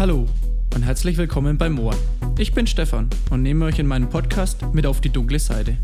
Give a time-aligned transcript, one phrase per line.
[0.00, 0.26] Hallo
[0.74, 1.94] und herzlich willkommen bei Moor.
[2.38, 5.76] Ich bin Stefan und nehme euch in meinem Podcast mit auf die dunkle Seite.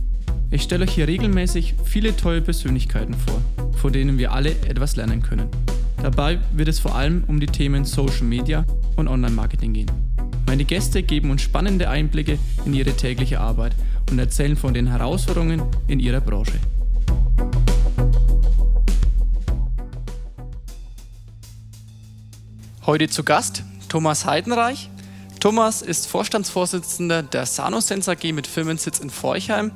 [0.51, 3.43] Ich stelle euch hier regelmäßig viele tolle Persönlichkeiten vor,
[3.77, 5.51] von denen wir alle etwas lernen können.
[6.03, 8.65] Dabei wird es vor allem um die Themen Social Media
[8.97, 9.91] und Online-Marketing gehen.
[10.47, 13.75] Meine Gäste geben uns spannende Einblicke in ihre tägliche Arbeit
[14.11, 16.55] und erzählen von den Herausforderungen in ihrer Branche.
[22.87, 24.91] Heute zu Gast Thomas Heidenreich.
[25.41, 29.71] Thomas ist Vorstandsvorsitzender der Sanosense AG mit Firmensitz in Forchheim.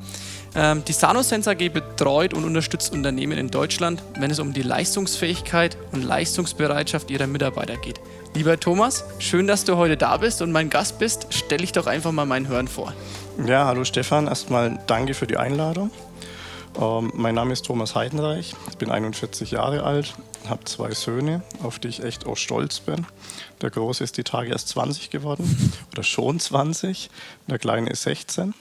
[0.55, 5.77] Ähm, die Sanosense AG betreut und unterstützt Unternehmen in Deutschland, wenn es um die Leistungsfähigkeit
[5.93, 8.01] und Leistungsbereitschaft ihrer Mitarbeiter geht.
[8.35, 11.29] Lieber Thomas, schön, dass du heute da bist und mein Gast bist.
[11.31, 12.93] Stell ich doch einfach mal meinen Hören vor.
[13.47, 14.27] Ja, hallo Stefan.
[14.27, 15.91] Erstmal danke für die Einladung.
[16.81, 18.55] Ähm, mein Name ist Thomas Heidenreich.
[18.71, 20.15] Ich bin 41 Jahre alt,
[20.49, 23.07] habe zwei Söhne, auf die ich echt auch stolz bin.
[23.61, 27.11] Der Große ist die Tage erst 20 geworden oder schon 20.
[27.49, 28.55] Der Kleine ist 16.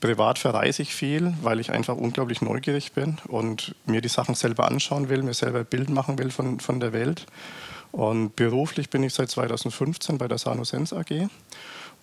[0.00, 4.66] Privat verreise ich viel, weil ich einfach unglaublich neugierig bin und mir die Sachen selber
[4.66, 7.26] anschauen will, mir selber ein Bild machen will von, von der Welt.
[7.92, 11.28] Und beruflich bin ich seit 2015 bei der Sanosense AG.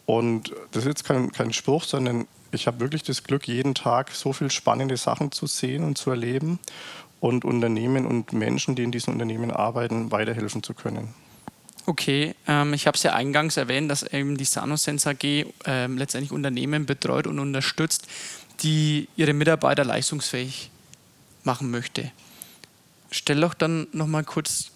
[0.06, 4.12] Und das ist jetzt kein, kein Spruch, sondern ich habe wirklich das Glück, jeden Tag
[4.12, 6.60] so viele spannende Sachen zu sehen und zu erleben
[7.20, 11.14] und Unternehmen und Menschen, die in diesen Unternehmen arbeiten, weiterhelfen zu können.
[11.86, 15.24] Okay, ähm, ich habe es ja eingangs erwähnt, dass eben die Sanosense AG
[15.66, 18.08] äh, letztendlich Unternehmen betreut und unterstützt,
[18.62, 20.70] die ihre Mitarbeiter leistungsfähig
[21.44, 22.12] machen möchte.
[23.12, 24.72] Stell doch dann nochmal kurz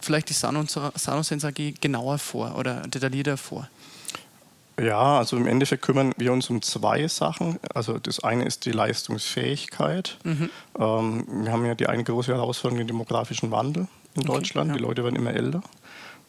[0.00, 3.68] vielleicht die Sanosense AG genauer vor oder detaillierter vor.
[4.80, 7.58] Ja, also im Endeffekt kümmern wir uns um zwei Sachen.
[7.74, 10.18] Also das eine ist die Leistungsfähigkeit.
[10.24, 10.50] Mhm.
[10.78, 14.70] Ähm, wir haben ja die eine große Herausforderung, den demografischen Wandel in okay, Deutschland.
[14.70, 14.76] Ja.
[14.76, 15.62] Die Leute werden immer älter.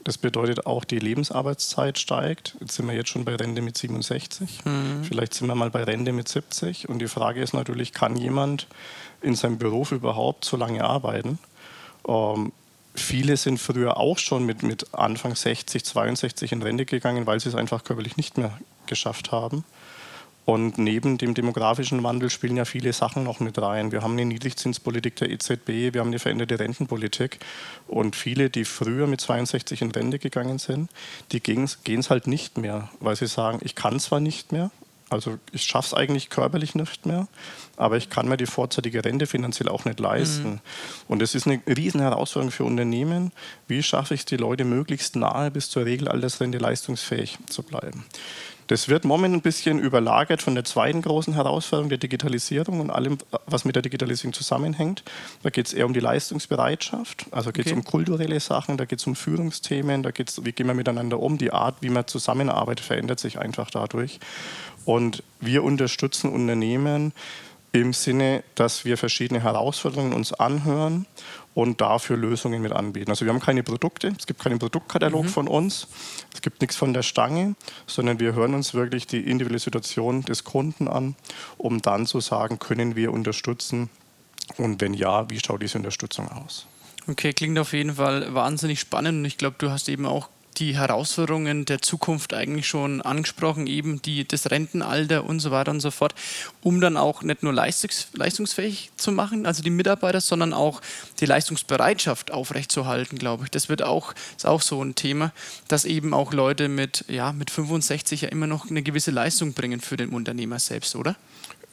[0.05, 2.55] Das bedeutet auch, die Lebensarbeitszeit steigt.
[2.61, 4.63] Jetzt sind wir jetzt schon bei Rente mit 67.
[4.63, 5.03] Mhm.
[5.03, 6.87] Vielleicht sind wir mal bei Rente mit 70.
[6.87, 8.67] Und die Frage ist natürlich, kann jemand
[9.21, 11.39] in seinem Beruf überhaupt so lange arbeiten?
[12.07, 12.53] Ähm,
[12.99, 17.49] viele sind früher auch schon mit, mit Anfang 60, 62 in Rente gegangen, weil sie
[17.49, 19.63] es einfach körperlich nicht mehr geschafft haben.
[20.47, 23.91] Und neben dem demografischen Wandel spielen ja viele Sachen noch mit rein.
[23.91, 27.39] Wir haben eine Niedrigzinspolitik der EZB, wir haben eine veränderte Rentenpolitik.
[27.85, 30.89] Und viele, die früher mit 62 in Rente gegangen sind,
[31.33, 34.71] die gehen es halt nicht mehr, weil sie sagen, ich kann zwar nicht mehr,
[35.09, 37.27] also ich schaffe es eigentlich körperlich nicht mehr,
[37.77, 40.49] aber ich kann mir die vorzeitige Rente finanziell auch nicht leisten.
[40.49, 40.59] Mhm.
[41.07, 43.31] Und das ist eine riesen Herausforderung für Unternehmen.
[43.67, 48.05] Wie schaffe ich es, die Leute möglichst nahe bis zur Regelaltersrente leistungsfähig zu bleiben?
[48.67, 53.17] Das wird momentan ein bisschen überlagert von der zweiten großen Herausforderung der Digitalisierung und allem,
[53.45, 55.03] was mit der Digitalisierung zusammenhängt.
[55.41, 57.79] Da geht es eher um die Leistungsbereitschaft, also geht es okay.
[57.79, 61.19] um kulturelle Sachen, da geht es um Führungsthemen, da geht es, wie gehen wir miteinander
[61.19, 64.19] um, die Art, wie man zusammenarbeitet, verändert sich einfach dadurch.
[64.87, 67.11] Und wir unterstützen Unternehmen
[67.73, 71.05] im Sinne, dass wir verschiedene Herausforderungen uns anhören
[71.53, 73.11] und dafür Lösungen mit anbieten.
[73.11, 75.27] Also wir haben keine Produkte, es gibt keinen Produktkatalog mhm.
[75.27, 75.89] von uns,
[76.33, 77.55] es gibt nichts von der Stange,
[77.85, 81.15] sondern wir hören uns wirklich die individuelle Situation des Kunden an,
[81.57, 83.89] um dann zu sagen, können wir unterstützen
[84.55, 86.65] und wenn ja, wie schaut diese Unterstützung aus?
[87.09, 90.75] Okay, klingt auf jeden Fall wahnsinnig spannend und ich glaube, du hast eben auch die
[90.75, 95.91] Herausforderungen der Zukunft eigentlich schon angesprochen, eben die, das Rentenalter und so weiter und so
[95.91, 96.15] fort,
[96.61, 100.81] um dann auch nicht nur leistungs, leistungsfähig zu machen, also die Mitarbeiter, sondern auch
[101.19, 103.51] die Leistungsbereitschaft aufrechtzuerhalten, glaube ich.
[103.51, 105.31] Das wird auch, ist auch so ein Thema,
[105.67, 109.81] dass eben auch Leute mit, ja, mit 65 ja immer noch eine gewisse Leistung bringen
[109.81, 111.15] für den Unternehmer selbst, oder?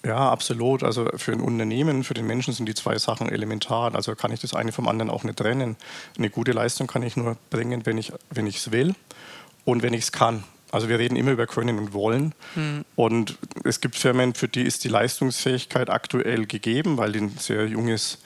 [0.04, 0.82] Ja, absolut.
[0.82, 3.94] Also für ein Unternehmen, für den Menschen sind die zwei Sachen elementar.
[3.94, 5.76] Also kann ich das eine vom anderen auch nicht trennen.
[6.19, 8.94] Eine gute Leistung kann ich nur bringen, wenn ich wenn es will
[9.65, 10.44] und wenn ich es kann.
[10.70, 12.34] Also wir reden immer über Können und Wollen.
[12.54, 12.84] Hm.
[12.97, 17.66] Und es gibt Firmen, für die ist die Leistungsfähigkeit aktuell gegeben, weil die ein sehr
[17.66, 18.19] junges,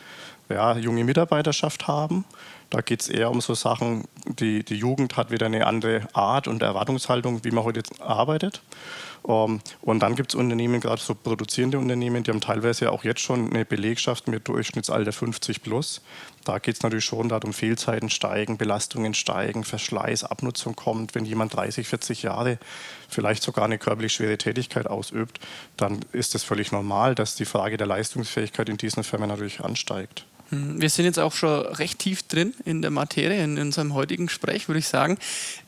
[0.49, 2.25] ja, junge Mitarbeiterschaft haben.
[2.71, 6.49] Da geht es eher um so Sachen, die, die Jugend hat wieder eine andere Art
[6.49, 8.63] und Erwartungshaltung, wie man heute arbeitet.
[9.27, 13.21] Ähm, und dann gibt es Unternehmen, gerade so produzierende Unternehmen, die haben teilweise auch jetzt
[13.21, 16.03] schon eine Belegschaft mit Durchschnittsalter 50 plus.
[16.45, 21.15] Da geht es natürlich schon darum, Fehlzeiten steigen, Belastungen steigen, Verschleiß, Abnutzung kommt.
[21.15, 22.59] Wenn jemand 30, 40 Jahre
[23.09, 25.41] vielleicht sogar eine körperlich schwere Tätigkeit ausübt,
[25.77, 30.25] dann ist es völlig normal, dass die Frage der Leistungsfähigkeit in diesen Firmen natürlich ansteigt.
[30.51, 34.27] Hm, wir sind jetzt auch schon recht tief drin in der Materie, in unserem heutigen
[34.27, 35.19] Gespräch, würde ich sagen.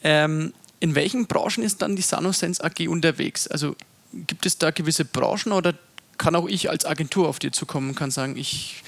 [0.03, 3.47] Ähm, in welchen Branchen ist dann die Sanosense AG unterwegs?
[3.47, 3.77] Also
[4.13, 5.75] gibt es da gewisse Branchen oder
[6.19, 8.83] kann auch ich als Agentur auf dir zukommen und kann sagen, ich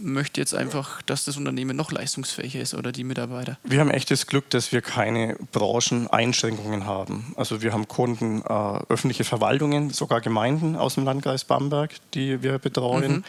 [0.00, 3.58] möchte jetzt einfach, dass das Unternehmen noch leistungsfähiger ist oder die Mitarbeiter?
[3.62, 7.34] Wir haben echt das Glück, dass wir keine Brancheneinschränkungen haben.
[7.36, 12.58] Also wir haben Kunden, äh, öffentliche Verwaltungen, sogar Gemeinden aus dem Landkreis Bamberg, die wir
[12.58, 13.12] betreuen.
[13.12, 13.24] Mhm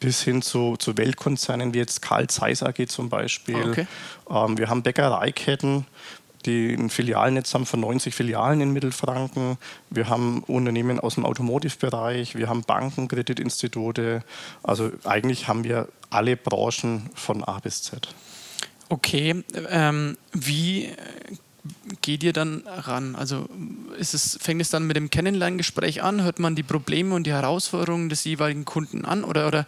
[0.00, 3.70] bis hin zu, zu, Weltkonzernen wie jetzt Karl Zeiss AG zum Beispiel.
[3.70, 3.86] Okay.
[4.28, 5.86] Ähm, wir haben Bäckereiketten,
[6.46, 9.58] die ein Filialnetz haben von 90 Filialen in Mittelfranken.
[9.90, 14.22] Wir haben Unternehmen aus dem Automotive-Bereich, wir haben Banken, Kreditinstitute.
[14.62, 18.08] Also eigentlich haben wir alle Branchen von A bis Z.
[18.88, 20.90] Okay, ähm, wie
[22.02, 23.16] geht ihr dann ran?
[23.16, 23.48] Also
[23.98, 26.22] ist es, fängt es dann mit dem Kennenlerngespräch an?
[26.22, 29.24] Hört man die Probleme und die Herausforderungen des jeweiligen Kunden an?
[29.24, 29.66] Oder, oder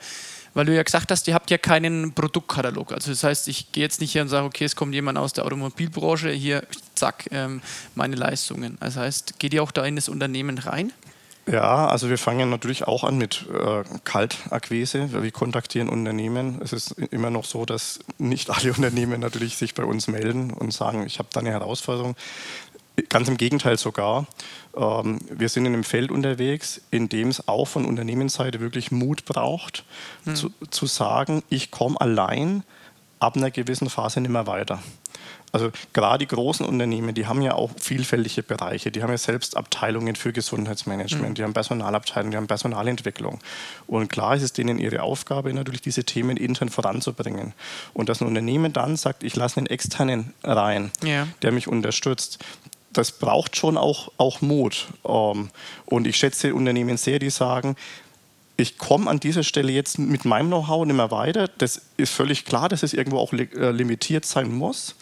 [0.56, 2.92] weil du ja gesagt hast, ihr habt ja keinen Produktkatalog.
[2.92, 5.34] Also das heißt, ich gehe jetzt nicht hier und sage, okay, es kommt jemand aus
[5.34, 6.62] der Automobilbranche, hier,
[6.94, 7.60] zack, ähm,
[7.94, 8.78] meine Leistungen.
[8.80, 10.94] Das heißt, geht ihr auch da in das Unternehmen rein?
[11.46, 15.22] Ja, also wir fangen natürlich auch an mit äh, Kaltakquise.
[15.22, 16.58] Wir kontaktieren Unternehmen.
[16.64, 20.72] Es ist immer noch so, dass nicht alle Unternehmen natürlich sich bei uns melden und
[20.72, 22.16] sagen, ich habe da eine Herausforderung.
[23.10, 24.26] Ganz im Gegenteil sogar.
[24.76, 29.24] Ähm, wir sind in einem Feld unterwegs, in dem es auch von Unternehmensseite wirklich Mut
[29.24, 29.84] braucht,
[30.24, 30.36] hm.
[30.36, 32.62] zu, zu sagen, ich komme allein
[33.18, 34.80] ab einer gewissen Phase nicht mehr weiter.
[35.52, 38.90] Also gerade die großen Unternehmen, die haben ja auch vielfältige Bereiche.
[38.90, 41.34] Die haben ja selbst Abteilungen für Gesundheitsmanagement, mhm.
[41.34, 43.38] die haben Personalabteilungen, die haben Personalentwicklung.
[43.86, 47.54] Und klar ist es denen ihre Aufgabe, natürlich diese Themen intern voranzubringen.
[47.94, 51.26] Und dass ein Unternehmen dann sagt, ich lasse einen externen rein, ja.
[51.40, 52.44] der mich unterstützt,
[52.96, 54.88] das braucht schon auch, auch Mut.
[55.06, 55.50] Ähm,
[55.86, 57.76] und ich schätze Unternehmen sehr, die sagen,
[58.56, 61.48] ich komme an dieser Stelle jetzt mit meinem Know-how nicht mehr weiter.
[61.58, 64.96] Das ist völlig klar, dass es irgendwo auch äh, limitiert sein muss.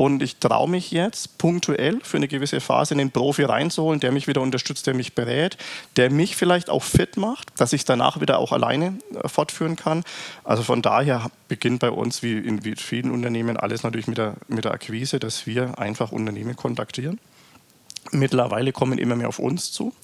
[0.00, 4.26] Und ich traue mich jetzt punktuell für eine gewisse Phase einen Profi reinzuholen, der mich
[4.26, 5.58] wieder unterstützt, der mich berät,
[5.96, 10.02] der mich vielleicht auch fit macht, dass ich danach wieder auch alleine äh, fortführen kann.
[10.42, 14.64] Also von daher beginnt bei uns wie in vielen Unternehmen alles natürlich mit der, mit
[14.64, 17.20] der Akquise, dass wir einfach Unternehmen kontaktieren.
[18.12, 19.94] Mittlerweile kommen immer mehr auf uns zu.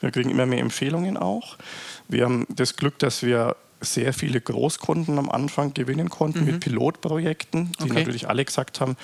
[0.00, 1.56] Wir kriegen immer mehr Empfehlungen auch.
[2.08, 6.46] Wir haben das Glück, dass wir sehr viele Großkunden am Anfang gewinnen konnten mhm.
[6.46, 7.92] mit Pilotprojekten, die okay.
[7.94, 8.96] natürlich alle gesagt haben,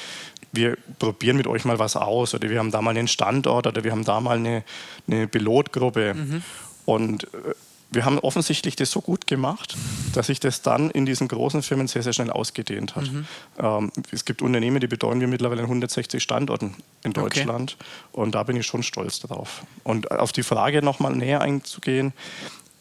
[0.53, 3.85] wir probieren mit euch mal was aus oder wir haben da mal einen Standort oder
[3.85, 4.65] wir haben da mal eine,
[5.07, 6.15] eine Pilotgruppe.
[6.15, 6.43] Mhm.
[6.85, 7.55] Und äh,
[7.97, 9.75] wir haben offensichtlich das so gut gemacht,
[10.13, 13.11] dass sich das dann in diesen großen Firmen sehr, sehr schnell ausgedehnt hat.
[13.11, 13.27] Mhm.
[13.59, 17.77] Ähm, es gibt Unternehmen, die betreuen wir mittlerweile in 160 Standorten in Deutschland.
[17.81, 18.21] Okay.
[18.21, 19.65] Und da bin ich schon stolz darauf.
[19.83, 22.13] Und auf die Frage nochmal näher einzugehen,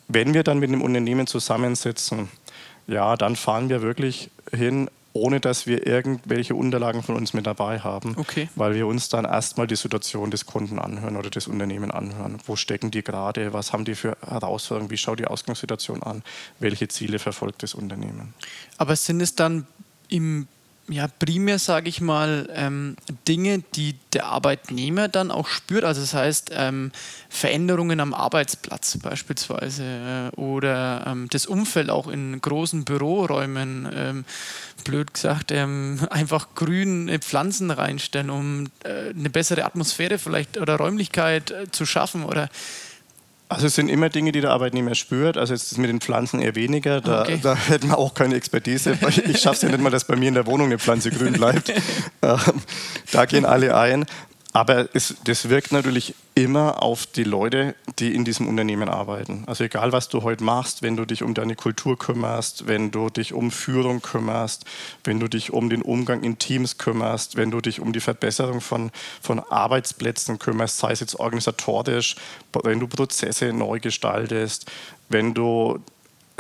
[0.09, 2.29] wenn wir dann mit einem Unternehmen zusammensitzen,
[2.85, 7.79] ja, dann fahren wir wirklich hin ohne dass wir irgendwelche Unterlagen von uns mit dabei
[7.79, 8.50] haben, okay.
[8.56, 12.38] weil wir uns dann erstmal die Situation des Kunden anhören oder des Unternehmens anhören.
[12.45, 13.53] Wo stecken die gerade?
[13.53, 14.91] Was haben die für Herausforderungen?
[14.91, 16.21] Wie schaut die Ausgangssituation an?
[16.59, 18.33] Welche Ziele verfolgt das Unternehmen?
[18.77, 19.65] Aber sind es dann
[20.09, 20.50] im
[20.87, 22.95] ja, primär, sage ich mal, ähm,
[23.27, 25.83] Dinge, die der Arbeitnehmer dann auch spürt.
[25.83, 26.91] Also das heißt, ähm,
[27.27, 34.25] Veränderungen am Arbeitsplatz beispielsweise äh, oder ähm, das Umfeld auch in großen Büroräumen, ähm,
[34.83, 41.49] blöd gesagt, ähm, einfach grüne Pflanzen reinstellen, um äh, eine bessere Atmosphäre vielleicht oder Räumlichkeit
[41.49, 42.49] äh, zu schaffen oder
[43.47, 45.38] also es sind immer Dinge, die der Arbeitnehmer spürt.
[45.38, 47.01] Also jetzt mit den Pflanzen eher weniger.
[47.01, 47.39] Da, okay.
[47.42, 48.97] da hätten wir auch keine Expertise.
[49.27, 51.34] Ich schaffe es ja nicht mal, dass bei mir in der Wohnung eine Pflanze grün
[51.34, 51.72] bleibt.
[52.22, 52.39] Ähm,
[53.12, 54.05] da gehen alle ein.
[54.55, 59.43] Aber es, das wirkt natürlich immer auf die Leute, die in diesem Unternehmen arbeiten.
[59.47, 63.09] Also egal, was du heute machst, wenn du dich um deine Kultur kümmerst, wenn du
[63.09, 64.63] dich um Führung kümmerst,
[65.03, 68.62] wenn du dich um den Umgang in Teams kümmerst, wenn du dich um die Verbesserung
[68.62, 72.15] von, von Arbeitsplätzen kümmerst, sei es jetzt organisatorisch,
[72.63, 74.71] wenn du Prozesse neu gestaltest,
[75.09, 75.79] wenn du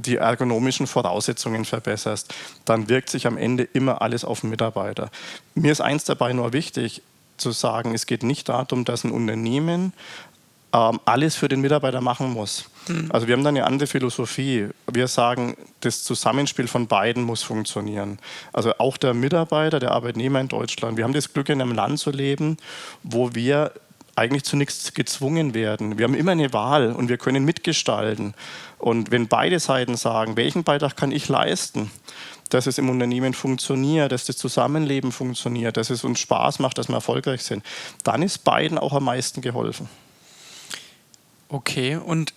[0.05, 5.11] die ergonomischen Voraussetzungen verbesserst, dann wirkt sich am Ende immer alles auf den Mitarbeiter.
[5.53, 7.01] Mir ist eins dabei nur wichtig,
[7.37, 9.93] zu sagen, es geht nicht darum, dass ein Unternehmen
[10.73, 12.69] ähm, alles für den Mitarbeiter machen muss.
[12.87, 13.09] Mhm.
[13.11, 14.69] Also wir haben da eine andere Philosophie.
[14.91, 18.19] Wir sagen, das Zusammenspiel von beiden muss funktionieren.
[18.51, 20.97] Also auch der Mitarbeiter, der Arbeitnehmer in Deutschland.
[20.97, 22.57] Wir haben das Glück, in einem Land zu leben,
[23.03, 23.71] wo wir
[24.15, 25.97] eigentlich zu nichts gezwungen werden.
[25.97, 28.33] Wir haben immer eine Wahl und wir können mitgestalten.
[28.77, 31.91] Und wenn beide Seiten sagen, welchen Beitrag kann ich leisten,
[32.49, 36.87] dass es im Unternehmen funktioniert, dass das Zusammenleben funktioniert, dass es uns Spaß macht, dass
[36.87, 37.63] wir erfolgreich sind,
[38.03, 39.89] dann ist beiden auch am meisten geholfen.
[41.49, 42.33] Okay, und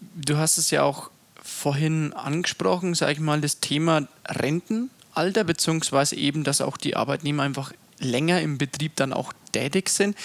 [0.00, 1.10] du hast es ja auch
[1.42, 7.72] vorhin angesprochen, sage ich mal, das Thema Rentenalter, beziehungsweise eben, dass auch die Arbeitnehmer einfach
[7.98, 10.16] länger im Betrieb dann auch tätig sind.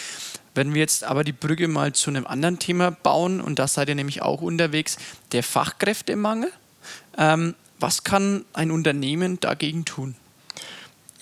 [0.55, 3.89] Wenn wir jetzt aber die Brücke mal zu einem anderen Thema bauen, und da seid
[3.89, 4.97] ihr nämlich auch unterwegs,
[5.31, 6.51] der Fachkräftemangel.
[7.17, 10.15] Ähm, Was kann ein Unternehmen dagegen tun?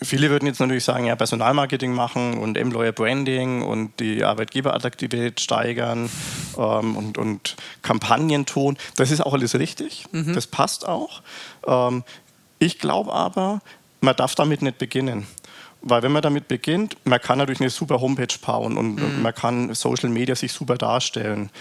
[0.01, 6.09] Viele würden jetzt natürlich sagen, ja, Personalmarketing machen und Employer Branding und die Arbeitgeberattraktivität steigern
[6.57, 8.77] ähm, und, und Kampagnen tun.
[8.97, 10.05] Das ist auch alles richtig.
[10.11, 10.33] Mhm.
[10.33, 11.21] Das passt auch.
[11.65, 12.03] Ähm,
[12.59, 13.61] ich glaube aber,
[14.01, 15.25] man darf damit nicht beginnen.
[15.87, 19.21] Weil wenn man damit beginnt, man kann natürlich eine super Homepage bauen und mhm.
[19.21, 21.51] man kann Social Media sich super darstellen.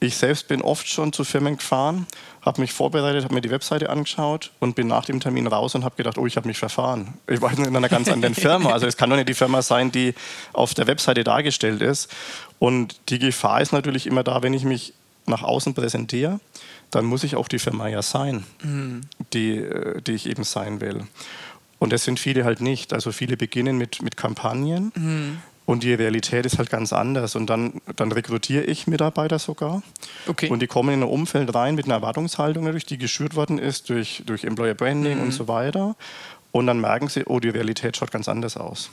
[0.00, 2.06] Ich selbst bin oft schon zu Firmen gefahren,
[2.42, 5.84] habe mich vorbereitet, habe mir die Webseite angeschaut und bin nach dem Termin raus und
[5.84, 7.14] habe gedacht, oh, ich habe mich verfahren.
[7.26, 8.70] Ich war in einer ganz anderen Firma.
[8.70, 10.14] Also es kann doch nicht die Firma sein, die
[10.52, 12.10] auf der Webseite dargestellt ist.
[12.58, 14.92] Und die Gefahr ist natürlich immer da, wenn ich mich
[15.24, 16.38] nach außen präsentiere,
[16.90, 19.02] dann muss ich auch die Firma ja sein, mhm.
[19.32, 21.06] die, äh, die ich eben sein will.
[21.80, 22.92] Und das sind viele halt nicht.
[22.92, 24.92] Also viele beginnen mit, mit Kampagnen.
[24.94, 25.38] Mhm.
[25.66, 27.34] Und die Realität ist halt ganz anders.
[27.34, 29.82] Und dann, dann rekrutiere ich Mitarbeiter sogar.
[30.28, 30.48] Okay.
[30.48, 33.88] Und die kommen in ein Umfeld rein mit einer Erwartungshaltung, natürlich, die geschürt worden ist
[33.88, 35.24] durch, durch Employer Branding mhm.
[35.24, 35.96] und so weiter.
[36.52, 38.90] Und dann merken sie, oh, die Realität schaut ganz anders aus.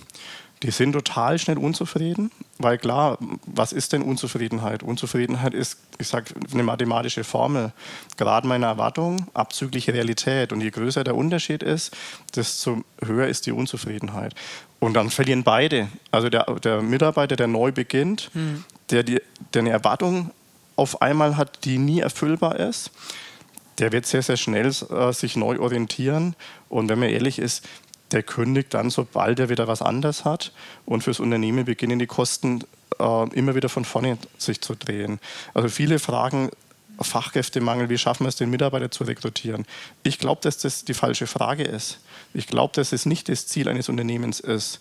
[0.63, 4.81] Die sind total schnell unzufrieden, weil klar, was ist denn Unzufriedenheit?
[4.81, 7.73] Unzufriedenheit ist, ich sage, eine mathematische Formel.
[8.17, 10.51] Gerade meine Erwartung abzüglich Realität.
[10.51, 11.95] Und je größer der Unterschied ist,
[12.35, 14.33] desto höher ist die Unzufriedenheit.
[14.79, 15.89] Und dann verlieren beide.
[16.09, 18.63] Also der, der Mitarbeiter, der neu beginnt, mhm.
[18.89, 19.21] der, die,
[19.53, 20.31] der eine Erwartung
[20.75, 22.91] auf einmal hat, die nie erfüllbar ist,
[23.77, 26.35] der wird sehr, sehr schnell äh, sich neu orientieren.
[26.67, 27.63] Und wenn man ehrlich ist,
[28.11, 30.51] der kündigt dann, sobald er wieder was anderes hat.
[30.85, 32.63] Und fürs Unternehmen beginnen die Kosten
[32.99, 35.19] äh, immer wieder von vorne sich zu drehen.
[35.53, 36.49] Also viele fragen
[36.99, 39.65] Fachkräftemangel, wie schaffen wir es, den Mitarbeiter zu rekrutieren?
[40.03, 41.99] Ich glaube, dass das die falsche Frage ist.
[42.33, 44.79] Ich glaube, dass es nicht das Ziel eines Unternehmens ist,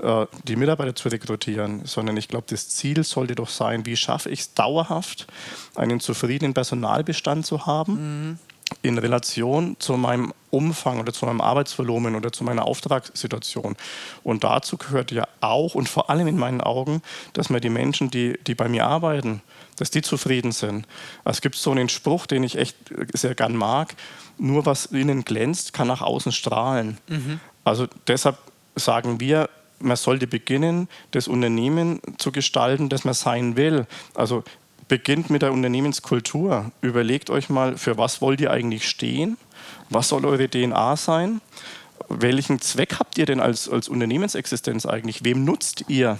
[0.00, 4.30] äh, die Mitarbeiter zu rekrutieren, sondern ich glaube, das Ziel sollte doch sein, wie schaffe
[4.30, 5.26] ich es dauerhaft,
[5.74, 8.28] einen zufriedenen Personalbestand zu haben.
[8.28, 8.38] Mhm
[8.82, 13.76] in Relation zu meinem Umfang oder zu meinem Arbeitsvolumen oder zu meiner Auftragssituation.
[14.22, 18.10] Und dazu gehört ja auch und vor allem in meinen Augen, dass mir die Menschen,
[18.10, 19.42] die, die bei mir arbeiten,
[19.76, 20.86] dass die zufrieden sind.
[21.24, 22.76] Es gibt so einen Spruch, den ich echt
[23.12, 23.94] sehr gern mag,
[24.38, 26.98] nur was innen glänzt, kann nach außen strahlen.
[27.08, 27.40] Mhm.
[27.64, 28.38] Also deshalb
[28.74, 33.86] sagen wir, man sollte beginnen, das Unternehmen zu gestalten, das man sein will.
[34.14, 34.42] Also
[34.88, 36.70] beginnt mit der Unternehmenskultur.
[36.80, 39.36] Überlegt euch mal, für was wollt ihr eigentlich stehen?
[39.90, 41.40] Was soll eure DNA sein?
[42.08, 45.24] Welchen Zweck habt ihr denn als, als Unternehmensexistenz eigentlich?
[45.24, 46.18] Wem nutzt ihr?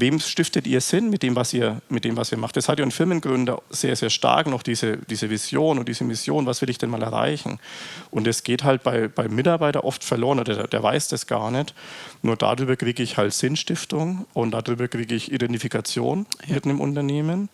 [0.00, 2.56] Wem stiftet ihr Sinn mit dem, was ihr, mit dem, was ihr macht?
[2.56, 6.46] Das hat ja ein Firmengründer sehr, sehr stark noch, diese, diese Vision und diese Mission,
[6.46, 7.58] was will ich denn mal erreichen?
[8.10, 11.50] Und es geht halt bei, bei Mitarbeiter oft verloren, oder der, der weiß das gar
[11.50, 11.74] nicht.
[12.22, 16.54] Nur darüber kriege ich halt Sinnstiftung und darüber kriege ich Identifikation ja.
[16.54, 17.48] mit einem Unternehmen.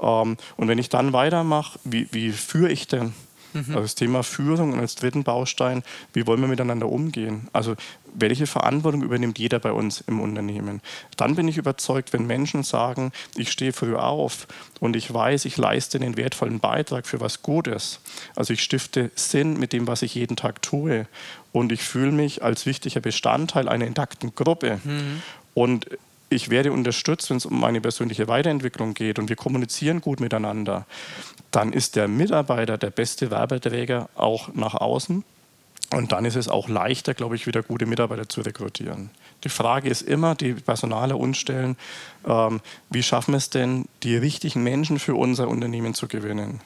[0.00, 3.14] Ähm, und wenn ich dann weitermache, wie, wie führe ich denn?
[3.54, 3.64] Mhm.
[3.68, 5.82] Also das Thema Führung und als dritten Baustein,
[6.12, 7.48] wie wollen wir miteinander umgehen?
[7.52, 7.74] Also
[8.14, 10.80] welche Verantwortung übernimmt jeder bei uns im Unternehmen?
[11.16, 14.46] Dann bin ich überzeugt, wenn Menschen sagen, ich stehe früh auf
[14.80, 18.00] und ich weiß, ich leiste einen wertvollen Beitrag für was Gutes.
[18.36, 21.06] Also ich stifte Sinn mit dem, was ich jeden Tag tue
[21.52, 24.80] und ich fühle mich als wichtiger Bestandteil einer intakten Gruppe.
[24.84, 25.22] Mhm.
[25.54, 25.86] Und
[26.34, 30.86] ich werde unterstützt, wenn es um meine persönliche Weiterentwicklung geht und wir kommunizieren gut miteinander,
[31.50, 35.24] dann ist der Mitarbeiter der beste Werbeträger auch nach außen.
[35.92, 39.10] Und dann ist es auch leichter, glaube ich, wieder gute Mitarbeiter zu rekrutieren.
[39.44, 41.76] Die Frage ist immer, die Personale uns stellen,
[42.26, 42.60] ähm,
[42.90, 46.60] wie schaffen wir es denn, die richtigen Menschen für unser Unternehmen zu gewinnen?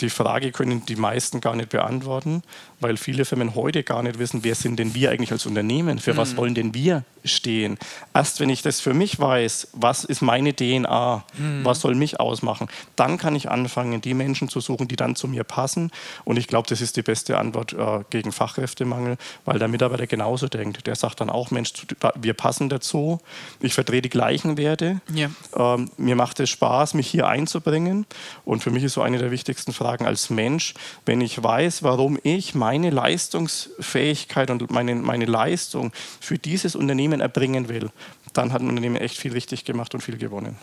[0.00, 2.42] Die Frage können die meisten gar nicht beantworten,
[2.80, 6.14] weil viele Firmen heute gar nicht wissen, wer sind denn wir eigentlich als Unternehmen, für
[6.14, 6.18] mhm.
[6.18, 7.78] was wollen denn wir stehen.
[8.14, 11.64] Erst wenn ich das für mich weiß, was ist meine DNA, mhm.
[11.64, 15.28] was soll mich ausmachen, dann kann ich anfangen, die Menschen zu suchen, die dann zu
[15.28, 15.90] mir passen.
[16.24, 20.48] Und ich glaube, das ist die beste Antwort äh, gegen Fachkräftemangel, weil der Mitarbeiter genauso
[20.48, 20.86] denkt.
[20.86, 21.72] Der sagt dann auch, Mensch,
[22.20, 23.20] wir passen dazu,
[23.60, 25.30] ich vertrete die gleichen Werte, ja.
[25.56, 28.06] ähm, mir macht es Spaß, mich hier einzubringen.
[28.44, 32.18] Und für mich ist so eine der wichtigsten Fragen als Mensch, wenn ich weiß, warum
[32.22, 37.90] ich meine Leistungsfähigkeit und meine, meine Leistung für dieses Unternehmen Unternehmen erbringen will,
[38.32, 40.56] dann hat ein Unternehmen echt viel richtig gemacht und viel gewonnen.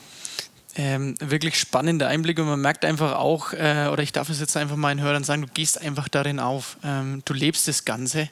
[0.76, 4.58] Ähm, wirklich spannender Einblick und man merkt einfach auch, äh, oder ich darf es jetzt
[4.58, 8.28] einfach meinen Hörern sagen, du gehst einfach darin auf, ähm, du lebst das Ganze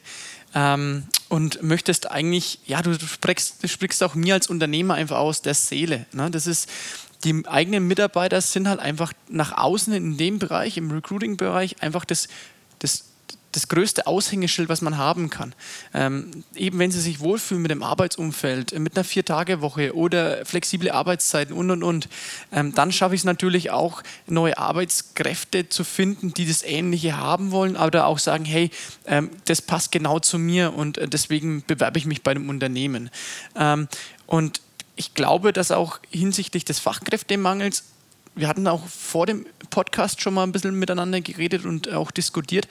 [0.52, 5.18] ähm, und möchtest eigentlich, ja, du, du, sprichst, du sprichst auch mir als Unternehmer einfach
[5.18, 6.06] aus der Seele.
[6.12, 6.32] Ne?
[6.32, 6.68] Das ist,
[7.22, 12.26] die eigenen Mitarbeiter sind halt einfach nach außen in dem Bereich, im Recruiting-Bereich, einfach das,
[12.80, 13.04] das
[13.52, 15.54] das größte Aushängeschild, was man haben kann.
[15.94, 21.54] Ähm, eben wenn sie sich wohlfühlen mit dem Arbeitsumfeld, mit einer Vier-Tage-Woche oder flexible Arbeitszeiten
[21.54, 22.08] und und und,
[22.50, 27.50] ähm, dann schaffe ich es natürlich auch, neue Arbeitskräfte zu finden, die das Ähnliche haben
[27.50, 28.70] wollen, aber auch sagen, hey,
[29.06, 33.10] ähm, das passt genau zu mir und äh, deswegen bewerbe ich mich bei dem Unternehmen.
[33.54, 33.88] Ähm,
[34.26, 34.62] und
[34.96, 37.84] ich glaube, dass auch hinsichtlich des Fachkräftemangels
[38.34, 42.66] wir hatten auch vor dem Podcast schon mal ein bisschen miteinander geredet und auch diskutiert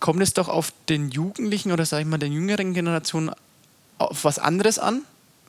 [0.00, 3.30] kommt es doch auf den Jugendlichen oder sage ich mal der jüngeren Generation
[3.98, 5.02] auf was anderes an,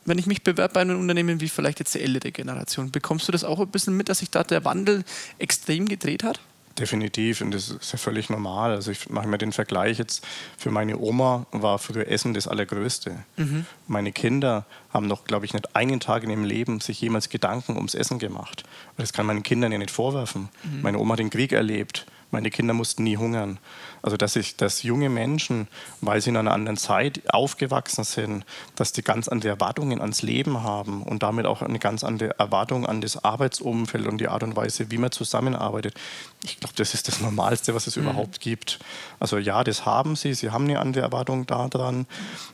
[0.06, 2.92] wenn ich mich bewerbe bei einem Unternehmen wie vielleicht jetzt die ältere Generation.
[2.92, 5.04] Bekommst du das auch ein bisschen mit, dass sich da der Wandel
[5.38, 6.40] extrem gedreht hat?
[6.80, 8.72] Definitiv und das ist ja völlig normal.
[8.72, 10.26] Also ich mache mir den Vergleich jetzt,
[10.58, 13.18] für meine Oma war früher Essen das Allergrößte.
[13.36, 13.66] Mhm.
[13.88, 17.76] Meine Kinder haben noch, glaube ich, nicht einen Tag in ihrem Leben sich jemals Gedanken
[17.76, 18.64] ums Essen gemacht.
[18.96, 20.50] Und das kann meinen Kindern ja nicht vorwerfen.
[20.64, 20.82] Mhm.
[20.84, 23.60] Meine Oma hat den Krieg erlebt meine Kinder mussten nie hungern.
[24.02, 25.68] Also dass ich, dass junge Menschen,
[26.02, 30.64] weil sie in einer anderen Zeit aufgewachsen sind, dass die ganz andere Erwartungen ans Leben
[30.64, 34.56] haben und damit auch eine ganz andere Erwartung an das Arbeitsumfeld und die Art und
[34.56, 35.96] Weise, wie man zusammenarbeitet.
[36.44, 38.04] Ich glaube, das ist das Normalste, was es mhm.
[38.04, 38.80] überhaupt gibt.
[39.20, 40.34] Also ja, das haben sie.
[40.34, 42.08] Sie haben eine andere Erwartung daran.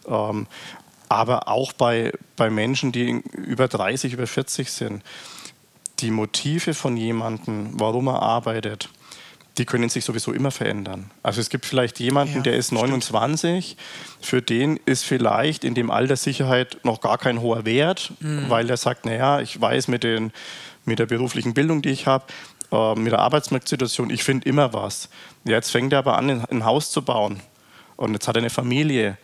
[0.07, 0.47] Ähm,
[1.09, 5.03] aber auch bei, bei Menschen, die über 30, über 40 sind,
[5.99, 8.89] die Motive von jemandem, warum er arbeitet,
[9.57, 11.11] die können sich sowieso immer verändern.
[11.21, 14.25] Also es gibt vielleicht jemanden, ja, der ist 29, stimmt.
[14.25, 18.49] für den ist vielleicht in dem Alter Sicherheit noch gar kein hoher Wert, mhm.
[18.49, 20.31] weil er sagt, naja, ich weiß mit, den,
[20.85, 22.25] mit der beruflichen Bildung, die ich habe,
[22.71, 25.09] äh, mit der Arbeitsmarktsituation, ich finde immer was.
[25.43, 27.39] Jetzt fängt er aber an, ein Haus zu bauen
[27.95, 29.17] und jetzt hat er eine Familie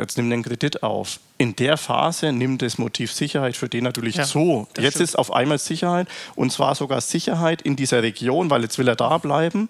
[0.00, 1.20] jetzt nimmt er einen Kredit auf.
[1.38, 4.66] In der Phase nimmt das Motiv Sicherheit für den natürlich ja, zu.
[4.76, 5.08] Jetzt stimmt.
[5.08, 8.96] ist auf einmal Sicherheit und zwar sogar Sicherheit in dieser Region, weil jetzt will er
[8.96, 9.68] da bleiben,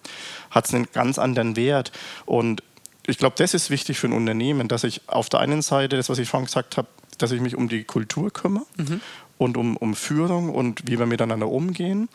[0.50, 1.92] hat es einen ganz anderen Wert.
[2.24, 2.62] Und
[3.06, 6.08] ich glaube, das ist wichtig für ein Unternehmen, dass ich auf der einen Seite, das,
[6.08, 6.88] was ich vorhin gesagt habe,
[7.18, 9.00] dass ich mich um die Kultur kümmere mhm.
[9.38, 12.08] und um, um Führung und wie wir miteinander umgehen.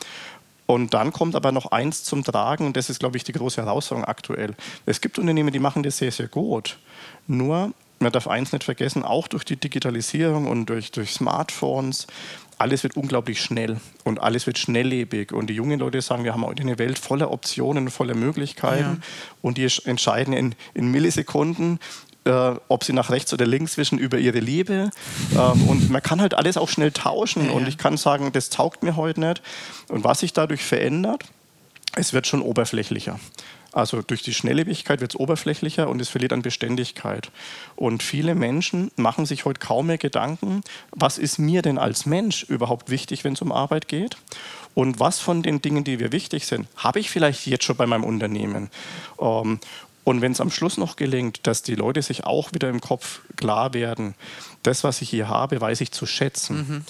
[0.66, 3.62] Und dann kommt aber noch eins zum Tragen, und das ist, glaube ich, die große
[3.62, 4.54] Herausforderung aktuell.
[4.86, 6.78] Es gibt Unternehmen, die machen das sehr, sehr gut.
[7.26, 12.08] Nur man darf eins nicht vergessen, auch durch die Digitalisierung und durch, durch Smartphones,
[12.58, 15.32] alles wird unglaublich schnell und alles wird schnelllebig.
[15.32, 19.08] Und die jungen Leute sagen, wir haben heute eine Welt voller Optionen, voller Möglichkeiten ja.
[19.42, 21.80] und die entscheiden in, in Millisekunden,
[22.26, 24.90] äh, ob sie nach rechts oder links wischen über ihre Liebe.
[25.36, 27.46] Ähm, und man kann halt alles auch schnell tauschen.
[27.46, 27.52] Ja.
[27.52, 29.42] Und ich kann sagen, das taugt mir heute nicht.
[29.90, 31.24] Und was sich dadurch verändert,
[31.96, 33.20] es wird schon oberflächlicher.
[33.78, 37.30] Also durch die Schnelllebigkeit wird es oberflächlicher und es verliert an Beständigkeit.
[37.76, 42.42] Und viele Menschen machen sich heute kaum mehr Gedanken, was ist mir denn als Mensch
[42.42, 44.18] überhaupt wichtig, wenn es um Arbeit geht?
[44.74, 47.86] Und was von den Dingen, die mir wichtig sind, habe ich vielleicht jetzt schon bei
[47.86, 48.72] meinem Unternehmen?
[49.22, 49.60] Ähm,
[50.04, 53.20] und wenn es am Schluss noch gelingt, dass die Leute sich auch wieder im Kopf
[53.36, 54.16] klar werden,
[54.64, 56.84] das, was ich hier habe, weiß ich zu schätzen, mhm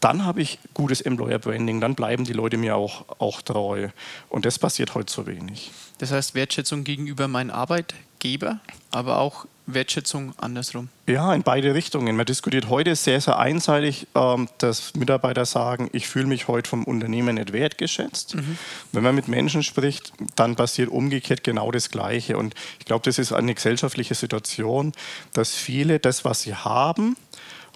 [0.00, 3.88] dann habe ich gutes Employer Branding, dann bleiben die Leute mir auch, auch treu.
[4.28, 5.70] Und das passiert heute zu wenig.
[5.98, 8.60] Das heißt Wertschätzung gegenüber meinem Arbeitgeber,
[8.90, 10.88] aber auch Wertschätzung andersrum.
[11.06, 12.16] Ja, in beide Richtungen.
[12.16, 16.84] Man diskutiert heute sehr, sehr einseitig, ähm, dass Mitarbeiter sagen, ich fühle mich heute vom
[16.84, 18.36] Unternehmen nicht wertgeschätzt.
[18.36, 18.58] Mhm.
[18.92, 22.36] Wenn man mit Menschen spricht, dann passiert umgekehrt genau das Gleiche.
[22.36, 24.92] Und ich glaube, das ist eine gesellschaftliche Situation,
[25.32, 27.16] dass viele das, was sie haben,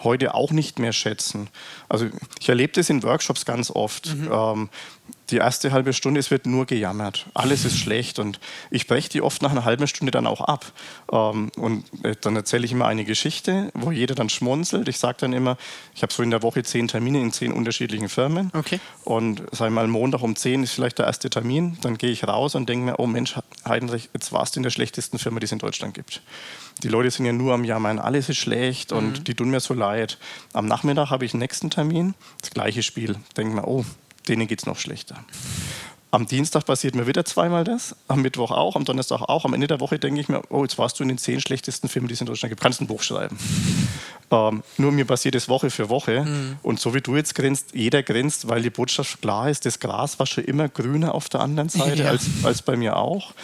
[0.03, 1.49] heute auch nicht mehr schätzen.
[1.89, 2.07] Also
[2.41, 4.15] ich erlebe das in Workshops ganz oft.
[4.15, 4.31] Mhm.
[4.33, 4.69] Ähm,
[5.31, 7.27] die erste halbe Stunde, es wird nur gejammert.
[7.35, 8.41] Alles ist schlecht und
[8.71, 10.67] ich breche die oft nach einer halben Stunde dann auch ab.
[11.11, 14.89] Ähm, und äh, dann erzähle ich immer eine Geschichte, wo jeder dann schmunzelt.
[14.89, 15.57] Ich sage dann immer,
[15.95, 18.51] ich habe so in der Woche zehn Termine in zehn unterschiedlichen Firmen.
[18.55, 18.81] Okay.
[19.05, 21.79] Und sag mal, Montag um zehn ist vielleicht der erste Termin.
[21.81, 23.35] Dann gehe ich raus und denke mir, oh Mensch,
[23.67, 26.23] Heidenreich, jetzt warst du in der schlechtesten Firma, die es in Deutschland gibt.
[26.83, 29.25] Die Leute sind ja nur am Jammern, alles ist schlecht und mhm.
[29.25, 30.19] die tun mir so leid.
[30.53, 33.17] Am Nachmittag habe ich einen nächsten Termin, das gleiche Spiel.
[33.37, 33.85] Denke mir, oh,
[34.29, 35.25] denen geht es noch schlechter.
[36.15, 39.45] Am Dienstag passiert mir wieder zweimal das, am Mittwoch auch, am Donnerstag auch.
[39.45, 41.89] Am Ende der Woche denke ich mir, oh, jetzt warst du in den zehn schlechtesten
[41.89, 42.63] Filmen, die es in Deutschland gibt.
[42.63, 43.37] Kannst ein Buch schreiben.
[44.31, 46.23] Ähm, nur mir passiert es Woche für Woche.
[46.23, 46.57] Mhm.
[46.63, 50.19] Und so wie du jetzt grinst, jeder grinst, weil die Botschaft klar ist, das Gras
[50.19, 52.09] war schon immer grüner auf der anderen Seite ja.
[52.09, 53.35] als, als bei mir auch.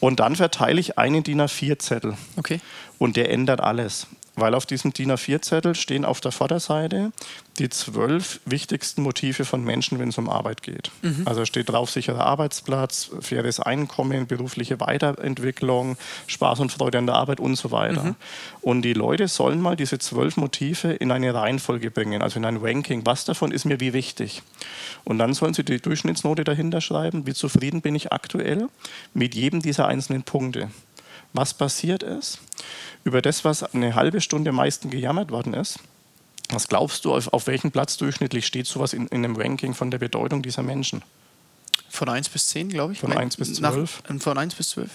[0.00, 2.14] Und dann verteile ich einen DIN A4-Zettel.
[2.36, 2.60] Okay.
[2.98, 4.08] Und der ändert alles
[4.40, 7.12] weil auf diesem DIN A4-Zettel stehen auf der Vorderseite
[7.58, 10.90] die zwölf wichtigsten Motive von Menschen, wenn es um Arbeit geht.
[11.02, 11.22] Mhm.
[11.24, 15.96] Also steht drauf sicherer Arbeitsplatz, faires Einkommen, berufliche Weiterentwicklung,
[16.26, 18.04] Spaß und Freude an der Arbeit und so weiter.
[18.04, 18.14] Mhm.
[18.60, 22.58] Und die Leute sollen mal diese zwölf Motive in eine Reihenfolge bringen, also in ein
[22.58, 23.04] Ranking.
[23.04, 24.42] Was davon ist mir wie wichtig?
[25.04, 28.68] Und dann sollen sie die Durchschnittsnote dahinter schreiben, wie zufrieden bin ich aktuell
[29.14, 30.70] mit jedem dieser einzelnen Punkte.
[31.32, 32.38] Was passiert ist,
[33.04, 35.78] über das, was eine halbe Stunde meisten gejammert worden ist.
[36.50, 39.90] Was glaubst du, auf, auf welchem Platz durchschnittlich steht sowas in, in einem Ranking von
[39.90, 41.02] der Bedeutung dieser Menschen?
[41.90, 43.00] Von 1 bis 10, glaube ich.
[43.00, 44.02] Von 1 bis 12.
[44.08, 44.90] Nach, von 1 bis 12.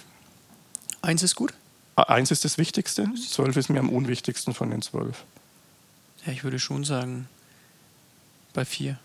[1.02, 1.54] 1 ist gut?
[1.96, 5.24] 1 ist das Wichtigste, 12 ist mir am unwichtigsten von den 12.
[6.26, 7.28] Ja, ich würde schon sagen,
[8.54, 8.98] bei 4.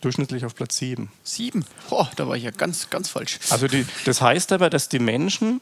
[0.00, 1.10] Durchschnittlich auf Platz 7.
[1.24, 1.64] 7?
[1.90, 3.38] Boah, da war ich ja ganz, ganz falsch.
[3.50, 5.60] Also die, das heißt aber, dass die Menschen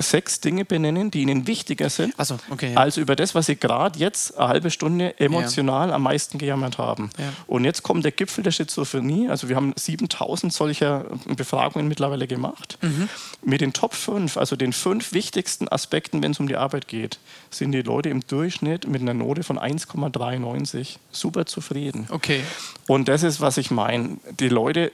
[0.00, 2.78] sechs Dinge benennen, die ihnen wichtiger sind, so, okay, ja.
[2.78, 5.94] als über das, was sie gerade jetzt eine halbe Stunde emotional ja.
[5.94, 7.10] am meisten gejammert haben.
[7.18, 7.32] Ja.
[7.46, 9.28] Und jetzt kommt der Gipfel der Schizophrenie.
[9.28, 11.04] Also wir haben 7000 solcher
[11.36, 12.78] Befragungen mittlerweile gemacht.
[12.80, 13.08] Mhm.
[13.42, 17.18] Mit den Top 5, also den fünf wichtigsten Aspekten, wenn es um die Arbeit geht,
[17.50, 22.06] sind die Leute im Durchschnitt mit einer Note von 1,93 super zufrieden.
[22.10, 22.42] Okay.
[22.86, 24.18] Und das ist, was ich meine.
[24.38, 24.92] Die Leute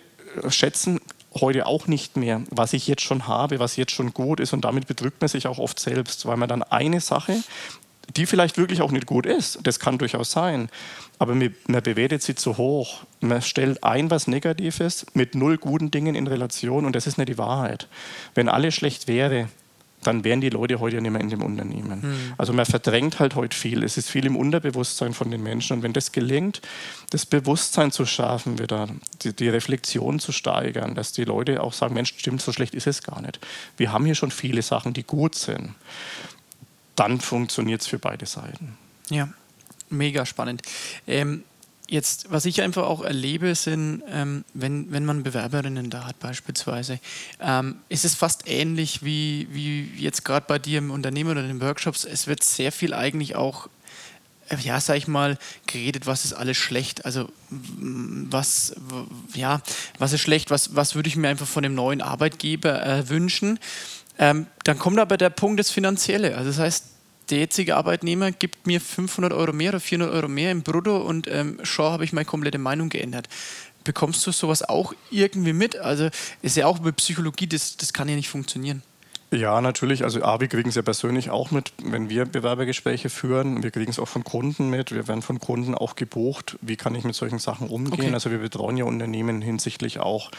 [0.48, 1.00] schätzen
[1.40, 4.52] heute auch nicht mehr, was ich jetzt schon habe, was jetzt schon gut ist.
[4.52, 7.36] Und damit bedrückt man sich auch oft selbst, weil man dann eine Sache,
[8.14, 10.68] die vielleicht wirklich auch nicht gut ist, das kann durchaus sein,
[11.18, 13.00] aber man bewertet sie zu hoch.
[13.20, 17.30] Man stellt ein was Negatives mit null guten Dingen in Relation und das ist nicht
[17.30, 17.88] die Wahrheit.
[18.34, 19.48] Wenn alles schlecht wäre,
[20.02, 22.00] dann wären die Leute heute ja nicht mehr in dem Unternehmen.
[22.00, 22.34] Mhm.
[22.38, 23.82] Also man verdrängt halt heute viel.
[23.82, 25.74] Es ist viel im Unterbewusstsein von den Menschen.
[25.78, 26.62] Und wenn das gelingt,
[27.10, 28.88] das Bewusstsein zu schaffen wieder,
[29.22, 32.86] die, die Reflexion zu steigern, dass die Leute auch sagen, Mensch, stimmt, so schlecht ist
[32.86, 33.40] es gar nicht.
[33.76, 35.74] Wir haben hier schon viele Sachen, die gut sind.
[36.94, 38.78] Dann funktioniert es für beide Seiten.
[39.10, 39.28] Ja,
[39.90, 40.62] mega spannend.
[41.06, 41.42] Ähm,
[41.88, 46.98] Jetzt, was ich einfach auch erlebe, sind, ähm, wenn, wenn man Bewerberinnen da hat beispielsweise,
[47.40, 51.48] ähm, ist es fast ähnlich wie, wie jetzt gerade bei dir im Unternehmen oder in
[51.48, 52.04] den Workshops.
[52.04, 53.68] Es wird sehr viel eigentlich auch,
[54.48, 57.04] äh, ja, sag ich mal, geredet, was ist alles schlecht.
[57.04, 58.74] Also was,
[59.34, 59.62] ja,
[59.98, 63.60] was ist schlecht, was, was würde ich mir einfach von dem neuen Arbeitgeber äh, wünschen.
[64.18, 66.36] Ähm, dann kommt aber der Punkt das Finanzielle.
[66.36, 66.84] Also das heißt,
[67.30, 71.26] der jetzige Arbeitnehmer gibt mir 500 Euro mehr oder 400 Euro mehr im Brutto und
[71.28, 73.28] ähm, schon habe ich meine komplette Meinung geändert.
[73.84, 75.76] Bekommst du sowas auch irgendwie mit?
[75.76, 76.08] Also
[76.42, 78.82] ist ja auch mit Psychologie, das, das kann ja nicht funktionieren.
[79.32, 80.04] Ja, natürlich.
[80.04, 83.64] Also A, wir kriegen es ja persönlich auch mit, wenn wir Bewerbergespräche führen.
[83.64, 84.92] Wir kriegen es auch von Kunden mit.
[84.92, 86.56] Wir werden von Kunden auch gebucht.
[86.60, 88.06] Wie kann ich mit solchen Sachen umgehen?
[88.06, 88.14] Okay.
[88.14, 90.30] Also wir betreuen ja Unternehmen hinsichtlich auch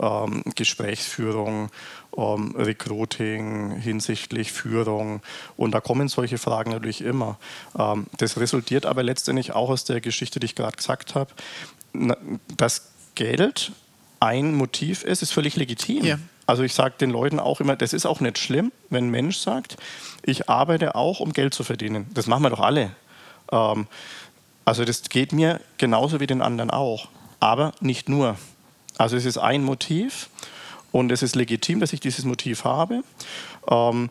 [0.00, 1.70] ähm, Gesprächsführung,
[2.16, 5.22] ähm, Recruiting, hinsichtlich Führung.
[5.56, 7.38] Und da kommen solche Fragen natürlich immer.
[7.76, 11.34] Ähm, das resultiert aber letztendlich auch aus der Geschichte, die ich gerade gesagt habe.
[12.56, 13.72] Das Geld
[14.20, 16.04] ein Motiv ist, ist völlig legitim.
[16.04, 16.18] Ja.
[16.46, 19.38] Also ich sage den Leuten auch immer, das ist auch nicht schlimm, wenn ein Mensch
[19.38, 19.76] sagt,
[20.22, 22.06] ich arbeite auch, um Geld zu verdienen.
[22.14, 22.92] Das machen wir doch alle.
[23.50, 23.86] Ähm,
[24.64, 27.08] also das geht mir genauso wie den anderen auch,
[27.40, 28.36] aber nicht nur.
[28.98, 30.28] Also es ist ein Motiv
[30.92, 33.02] und es ist legitim, dass ich dieses Motiv habe.
[33.68, 34.08] Ähm,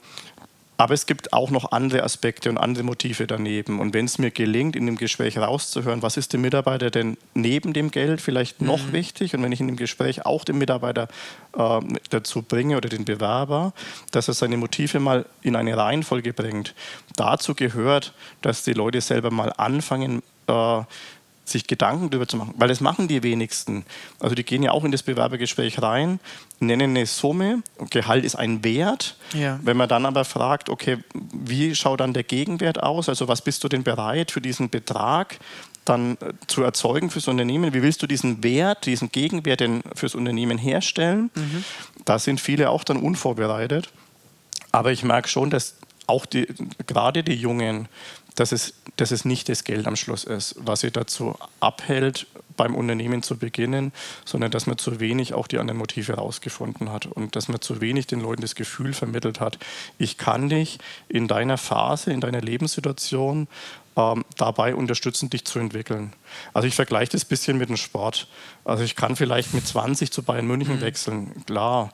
[0.78, 3.80] aber es gibt auch noch andere Aspekte und andere Motive daneben.
[3.80, 7.74] Und wenn es mir gelingt, in dem Gespräch rauszuhören, was ist dem Mitarbeiter denn neben
[7.74, 8.94] dem Geld vielleicht noch mhm.
[8.94, 9.34] wichtig?
[9.34, 11.08] Und wenn ich in dem Gespräch auch den Mitarbeiter
[11.58, 13.74] äh, dazu bringe oder den Bewerber,
[14.12, 16.76] dass er seine Motive mal in eine Reihenfolge bringt.
[17.16, 20.82] Dazu gehört, dass die Leute selber mal anfangen, äh,
[21.46, 23.86] sich Gedanken darüber zu machen, weil das machen die wenigsten.
[24.20, 26.20] Also die gehen ja auch in das Bewerbergespräch rein,
[26.60, 29.16] nennen eine Summe, Gehalt ist ein Wert.
[29.34, 29.60] Ja.
[29.62, 33.10] Wenn man dann aber fragt, okay, wie schaut dann der Gegenwert aus?
[33.10, 35.38] Also was bist du denn bereit für diesen Betrag
[35.86, 37.74] dann äh, zu erzeugen fürs Unternehmen?
[37.74, 41.30] Wie willst du diesen Wert, diesen Gegenwert denn fürs Unternehmen herstellen?
[41.36, 41.64] Mhm.
[42.06, 43.90] Da sind viele auch dann unvorbereitet.
[44.72, 45.76] Aber ich merke schon, dass
[46.08, 46.48] auch die,
[46.86, 47.88] gerade die Jungen
[48.36, 52.76] dass es, dass es nicht das Geld am Schluss ist, was sie dazu abhält, beim
[52.76, 53.92] Unternehmen zu beginnen,
[54.24, 57.82] sondern dass man zu wenig auch die anderen Motive herausgefunden hat und dass man zu
[57.82, 59.60] wenig den Leuten das Gefühl vermittelt hat,
[59.98, 63.48] ich kann dich in deiner Phase, in deiner Lebenssituation
[63.98, 66.14] ähm, dabei unterstützen, dich zu entwickeln.
[66.54, 68.28] Also ich vergleiche das ein bisschen mit dem Sport.
[68.64, 70.82] Also ich kann vielleicht mit 20 zu Bayern München mhm.
[70.82, 71.92] wechseln, klar.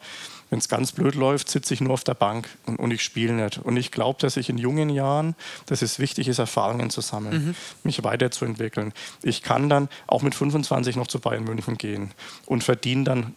[0.51, 3.31] Wenn es ganz blöd läuft, sitze ich nur auf der Bank und, und ich spiele
[3.31, 3.59] nicht.
[3.59, 5.33] Und ich glaube, dass ich in jungen Jahren,
[5.65, 7.55] dass es wichtig ist, Erfahrungen zu sammeln, mhm.
[7.83, 8.91] mich weiterzuentwickeln.
[9.23, 12.11] Ich kann dann auch mit 25 noch zu Bayern München gehen
[12.45, 13.35] und verdiene dann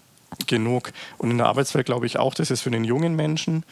[0.48, 0.92] genug.
[1.16, 3.64] Und in der Arbeitswelt glaube ich auch, dass es für den jungen Menschen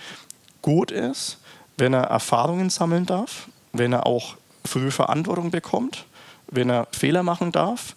[0.62, 1.38] gut ist,
[1.76, 6.06] wenn er Erfahrungen sammeln darf, wenn er auch früh Verantwortung bekommt,
[6.46, 7.96] wenn er Fehler machen darf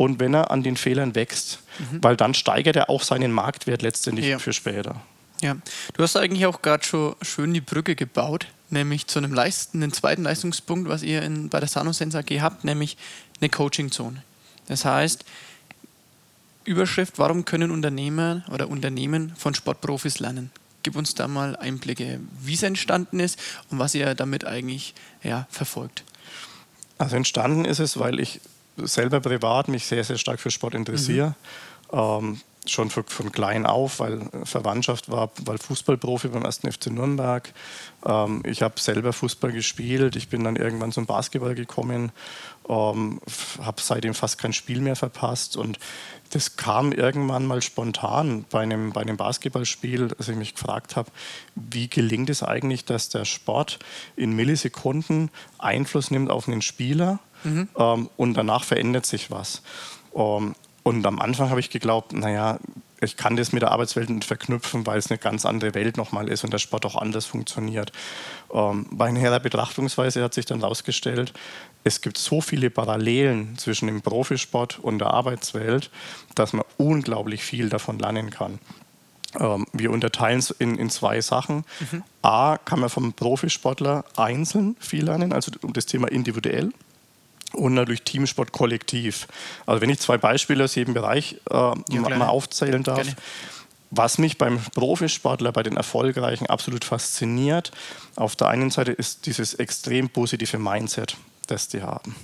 [0.00, 2.02] und wenn er an den Fehlern wächst, mhm.
[2.02, 4.38] weil dann steigert er auch seinen Marktwert letztendlich ja.
[4.38, 5.02] für später.
[5.42, 5.58] Ja,
[5.92, 9.92] du hast eigentlich auch gerade schon schön die Brücke gebaut, nämlich zu einem Leisten, den
[9.92, 12.96] zweiten Leistungspunkt, was ihr in, bei der Sanosense AG habt, nämlich
[13.42, 14.22] eine Coaching-Zone.
[14.68, 15.26] Das heißt,
[16.64, 20.50] Überschrift, warum können Unternehmer oder Unternehmen von Sportprofis lernen?
[20.82, 25.46] gib uns da mal Einblicke, wie es entstanden ist und was ihr damit eigentlich ja,
[25.50, 26.04] verfolgt.
[26.96, 28.40] Also entstanden ist es, weil ich
[28.76, 31.34] selber privat mich sehr, sehr stark für Sport interessiere.
[31.92, 31.98] Mhm.
[31.98, 36.58] Ähm, schon von, von klein auf, weil Verwandtschaft war, weil Fußballprofi beim 1.
[36.58, 37.52] FC Nürnberg.
[38.04, 40.16] Ähm, ich habe selber Fußball gespielt.
[40.16, 42.12] Ich bin dann irgendwann zum Basketball gekommen,
[42.68, 43.20] ähm,
[43.62, 45.56] habe seitdem fast kein Spiel mehr verpasst.
[45.56, 45.78] Und
[46.30, 51.10] das kam irgendwann mal spontan bei einem, bei einem Basketballspiel, dass ich mich gefragt habe,
[51.54, 53.78] wie gelingt es eigentlich, dass der Sport
[54.16, 57.68] in Millisekunden Einfluss nimmt auf einen Spieler mhm.
[57.76, 59.62] ähm, und danach verändert sich was.
[60.14, 62.58] Ähm, und am Anfang habe ich geglaubt, naja,
[63.00, 66.28] ich kann das mit der Arbeitswelt nicht verknüpfen, weil es eine ganz andere Welt nochmal
[66.28, 67.92] ist und der Sport auch anders funktioniert.
[68.52, 71.32] Ähm, bei näherer Betrachtungsweise hat sich dann herausgestellt,
[71.82, 75.90] es gibt so viele Parallelen zwischen dem Profisport und der Arbeitswelt,
[76.34, 78.58] dass man unglaublich viel davon lernen kann.
[79.38, 81.64] Ähm, wir unterteilen es in, in zwei Sachen.
[81.90, 82.02] Mhm.
[82.22, 86.72] A, kann man vom Profisportler einzeln viel lernen, also um das Thema individuell
[87.52, 89.26] und natürlich Teamsport kollektiv.
[89.66, 93.02] Also wenn ich zwei Beispiele aus jedem Bereich äh, ja, mal aufzählen darf.
[93.02, 93.16] Gerne.
[93.92, 97.72] Was mich beim Profisportler, bei den Erfolgreichen absolut fasziniert,
[98.14, 101.16] auf der einen Seite ist dieses extrem positive Mindset
[101.50, 102.14] das die haben.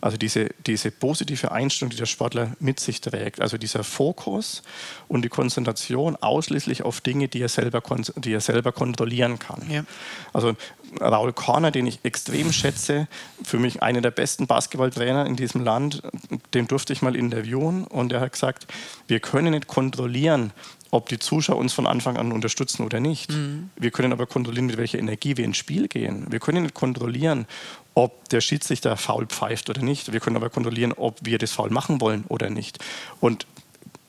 [0.00, 4.62] Also diese, diese positive Einstellung, die der Sportler mit sich trägt, also dieser Fokus
[5.08, 7.82] und die Konzentration ausschließlich auf Dinge, die er selber,
[8.16, 9.62] die er selber kontrollieren kann.
[9.70, 9.84] Ja.
[10.32, 10.56] Also
[11.00, 13.08] Raul Korner, den ich extrem schätze,
[13.42, 16.02] für mich einer der besten Basketballtrainer in diesem Land,
[16.54, 18.66] den durfte ich mal interviewen und er hat gesagt,
[19.06, 20.52] wir können nicht kontrollieren,
[20.92, 23.30] ob die Zuschauer uns von Anfang an unterstützen oder nicht.
[23.30, 23.70] Mhm.
[23.76, 26.26] Wir können aber kontrollieren, mit welcher Energie wir ins Spiel gehen.
[26.28, 27.46] Wir können nicht kontrollieren,
[27.94, 30.12] ob der Schiedsrichter faul pfeift oder nicht.
[30.12, 32.78] Wir können aber kontrollieren, ob wir das faul machen wollen oder nicht.
[33.20, 33.46] Und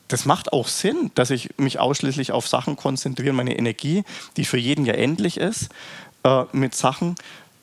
[0.07, 4.03] das macht auch Sinn, dass ich mich ausschließlich auf Sachen konzentriere, meine Energie,
[4.37, 5.69] die für jeden ja endlich ist,
[6.23, 7.15] äh, mit Sachen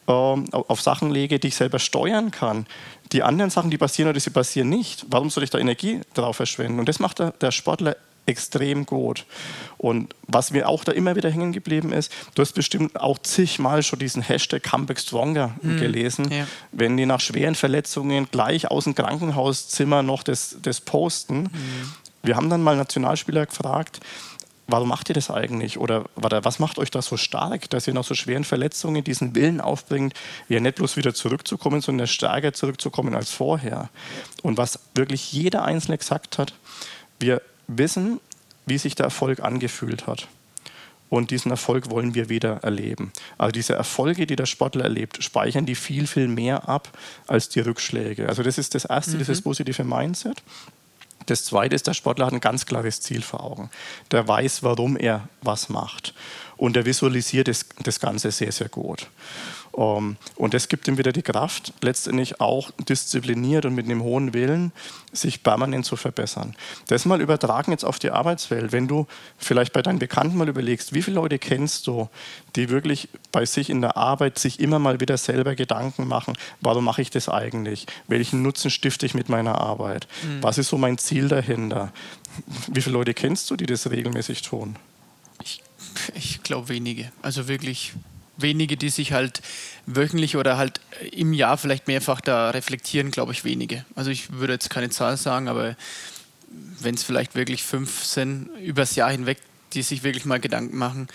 [0.07, 2.67] äh, auf Sachen lege, die ich selber steuern kann.
[3.13, 6.37] Die anderen Sachen, die passieren oder die passieren nicht, warum soll ich da Energie drauf
[6.37, 6.81] verschwenden?
[6.81, 9.25] Und das macht der, der Sportler extrem gut.
[9.79, 13.83] Und was mir auch da immer wieder hängen geblieben ist, du hast bestimmt auch zigmal
[13.83, 15.79] schon diesen Hashtag Comeback Stronger mhm.
[15.79, 16.47] gelesen, ja.
[16.73, 21.43] wenn die nach schweren Verletzungen gleich aus dem Krankenhauszimmer noch das, das posten.
[21.45, 21.93] Mhm.
[22.23, 24.01] Wir haben dann mal Nationalspieler gefragt,
[24.71, 25.79] warum macht ihr das eigentlich?
[25.79, 29.61] Oder, was macht euch da so stark, dass ihr nach so schweren Verletzungen diesen Willen
[29.61, 30.15] aufbringt,
[30.49, 33.89] ja nicht bloß wieder zurückzukommen, sondern stärker zurückzukommen als vorher?
[34.43, 36.55] Und was wirklich jeder Einzelne gesagt hat,
[37.19, 37.43] wir
[37.79, 38.21] wissen,
[38.67, 40.29] wie sich der Erfolg angefühlt hat.
[41.09, 43.13] Und diesen Erfolg wollen wir wieder erleben.
[43.37, 47.61] Also diese Erfolge, die der Sportler erlebt, speichern die viel, viel mehr ab als die
[47.61, 48.29] Rückschläge.
[48.29, 49.19] Also das ist das Erste, mhm.
[49.19, 50.41] dieses positive Mindset.
[51.27, 53.71] Das Zweite ist, der Sportler hat ein ganz klares Ziel vor Augen.
[54.13, 56.15] Der weiß, warum er was macht.
[56.57, 59.09] Und er visualisiert das, das Ganze sehr, sehr gut.
[59.77, 64.35] Ähm, und das gibt ihm wieder die Kraft, letztendlich auch diszipliniert und mit einem hohen
[64.35, 64.73] Willen
[65.13, 66.55] sich permanent zu verbessern.
[66.87, 68.73] Das mal übertragen jetzt auf die Arbeitswelt.
[68.73, 69.07] Wenn du
[69.39, 72.09] vielleicht bei deinen Bekannten mal überlegst, wie viele Leute kennst du,
[72.57, 76.85] die wirklich bei sich in der Arbeit sich immer mal wieder selber Gedanken machen, warum
[76.85, 77.87] mache ich das eigentlich?
[78.09, 80.07] Welchen Nutzen stifte ich mit meiner Arbeit?
[80.23, 80.43] Mhm.
[80.43, 81.93] Was ist so mein Ziel dahinter?
[82.69, 84.77] Wie viele Leute kennst du, die das regelmäßig tun?
[85.43, 85.63] Ich,
[86.15, 87.11] ich glaube wenige.
[87.23, 87.95] Also wirklich
[88.43, 89.43] wenige, die sich halt
[89.87, 90.81] wöchentlich oder halt
[91.13, 93.85] im Jahr vielleicht mehrfach da reflektieren, glaube ich, wenige.
[93.95, 95.77] Also ich würde jetzt keine Zahl sagen, aber
[96.81, 99.39] wenn es vielleicht wirklich fünf sind übers Jahr hinweg,
[99.73, 101.09] die sich wirklich mal Gedanken machen,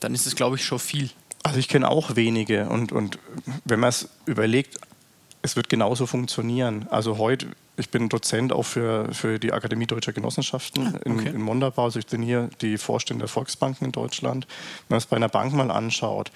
[0.00, 1.10] dann ist es, glaube ich, schon viel.
[1.42, 3.18] Also ich kenne auch wenige und, und
[3.64, 4.78] wenn man es überlegt,
[5.42, 6.86] es wird genauso funktionieren.
[6.90, 11.28] Also heute, ich bin Dozent auch für, für die Akademie Deutscher Genossenschaften ah, okay.
[11.28, 11.84] in, in Mondabau.
[11.84, 14.46] Also ich trainiere die Vorstände der Volksbanken in Deutschland.
[14.88, 16.30] Wenn man es bei einer Bank mal anschaut,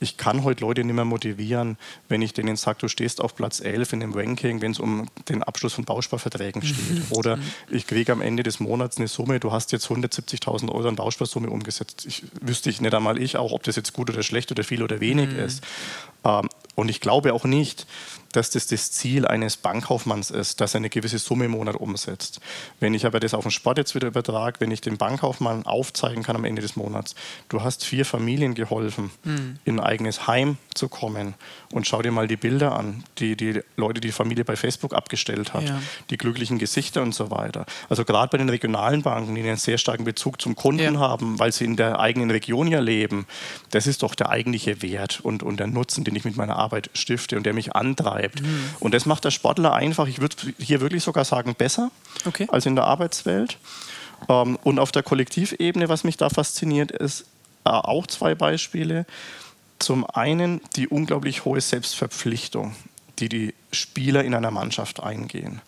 [0.00, 1.76] ich kann heute Leute nicht mehr motivieren,
[2.08, 5.08] wenn ich denen sage, du stehst auf Platz 11 in dem Ranking, wenn es um
[5.28, 6.90] den Abschluss von Bausparverträgen steht.
[6.90, 7.06] Mhm.
[7.10, 7.42] Oder mhm.
[7.70, 11.50] ich kriege am Ende des Monats eine Summe, du hast jetzt 170.000 Euro an Bausparsumme
[11.50, 12.04] umgesetzt.
[12.06, 14.82] Ich wüsste ich nicht einmal ich auch, ob das jetzt gut oder schlecht oder viel
[14.82, 15.38] oder wenig mhm.
[15.38, 15.64] ist.
[16.24, 17.86] Ähm, und ich glaube auch nicht,
[18.32, 22.40] dass das das Ziel eines Bankkaufmanns ist, dass er eine gewisse Summe im Monat umsetzt.
[22.80, 26.22] Wenn ich aber das auf den Sport jetzt wieder übertrage, wenn ich dem Bankkaufmann aufzeigen
[26.22, 27.14] kann am Ende des Monats,
[27.48, 29.58] du hast vier Familien geholfen, mhm.
[29.64, 31.34] in ein eigenes Heim zu kommen
[31.72, 34.94] und schau dir mal die Bilder an, die die Leute, die, die Familie bei Facebook
[34.94, 35.80] abgestellt hat, ja.
[36.10, 37.66] die glücklichen Gesichter und so weiter.
[37.88, 41.00] Also gerade bei den regionalen Banken, die einen sehr starken Bezug zum Kunden ja.
[41.00, 43.26] haben, weil sie in der eigenen Region ja leben,
[43.70, 46.90] das ist doch der eigentliche Wert und, und der Nutzen, den ich mit meiner Arbeit
[46.94, 48.42] stifte und der mich antreibt bleibt.
[48.42, 48.70] Mhm.
[48.80, 51.90] Und das macht der Sportler einfach, ich würde hier wirklich sogar sagen, besser
[52.26, 52.48] okay.
[52.50, 53.58] als in der Arbeitswelt.
[54.28, 57.26] Ähm, und auf der Kollektivebene, was mich da fasziniert, ist,
[57.64, 59.04] auch zwei Beispiele.
[59.78, 62.74] Zum einen die unglaublich hohe Selbstverpflichtung,
[63.18, 65.60] die die Spieler in einer Mannschaft eingehen.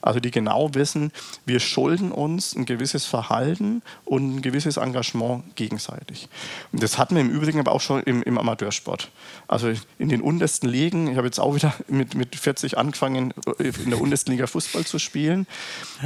[0.00, 1.12] Also die genau wissen,
[1.44, 6.28] wir schulden uns ein gewisses Verhalten und ein gewisses Engagement gegenseitig.
[6.72, 9.10] Und das hatten wir im Übrigen aber auch schon im, im Amateursport.
[9.48, 13.90] Also in den untersten Ligen, ich habe jetzt auch wieder mit, mit 40 angefangen, in
[13.90, 15.46] der untersten Liga Fußball zu spielen.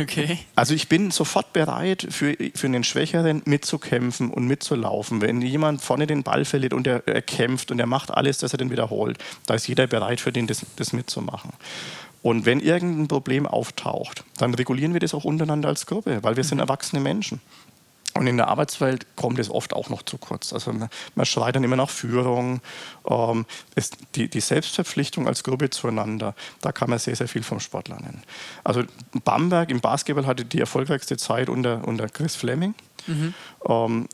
[0.01, 0.39] Okay.
[0.57, 5.21] Also ich bin sofort bereit, für, für einen Schwächeren mitzukämpfen und mitzulaufen.
[5.21, 8.53] Wenn jemand vorne den Ball verliert und er, er kämpft und er macht alles, dass
[8.53, 11.57] er den wiederholt, da ist jeder bereit, für den das, das mitzumachen machen.
[12.23, 16.45] Und wenn irgendein Problem auftaucht, dann regulieren wir das auch untereinander als Gruppe, weil wir
[16.45, 17.41] sind erwachsene Menschen.
[18.15, 20.53] Und in der Arbeitswelt kommt es oft auch noch zu kurz.
[20.53, 20.73] Also
[21.15, 22.61] man schreit dann immer nach Führung.
[23.09, 27.59] Ähm, es, die, die, Selbstverpflichtung als Gruppe zueinander, da kann man sehr, sehr viel vom
[27.59, 28.23] Sport lernen.
[28.65, 28.83] Also
[29.25, 32.75] Bamberg im Basketball hatte die erfolgreichste Zeit unter, unter Chris Fleming.
[33.07, 33.35] Mhm.
[33.67, 34.09] Ähm,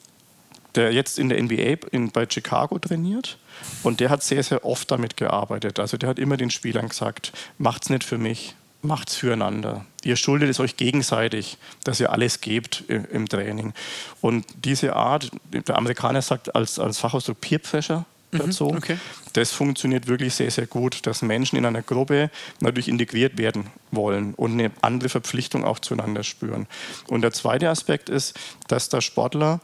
[0.75, 3.39] der jetzt in der NBA in, bei Chicago trainiert.
[3.83, 5.81] Und der hat sehr, sehr oft damit gearbeitet.
[5.81, 9.85] Also der hat immer den Spielern gesagt, macht's nicht für mich, macht's füreinander.
[10.05, 13.73] Ihr schuldet es euch gegenseitig, dass ihr alles gebt im, im Training.
[14.21, 18.69] Und diese Art, der Amerikaner sagt als, als Fachausdruck Peer Pressure, mhm, dazu.
[18.69, 18.99] Okay.
[19.33, 24.35] Das funktioniert wirklich sehr, sehr gut, dass Menschen in einer Gruppe natürlich integriert werden wollen
[24.35, 26.67] und eine andere Verpflichtung auch zueinander spüren.
[27.09, 29.61] Und der zweite Aspekt ist, dass der Sportler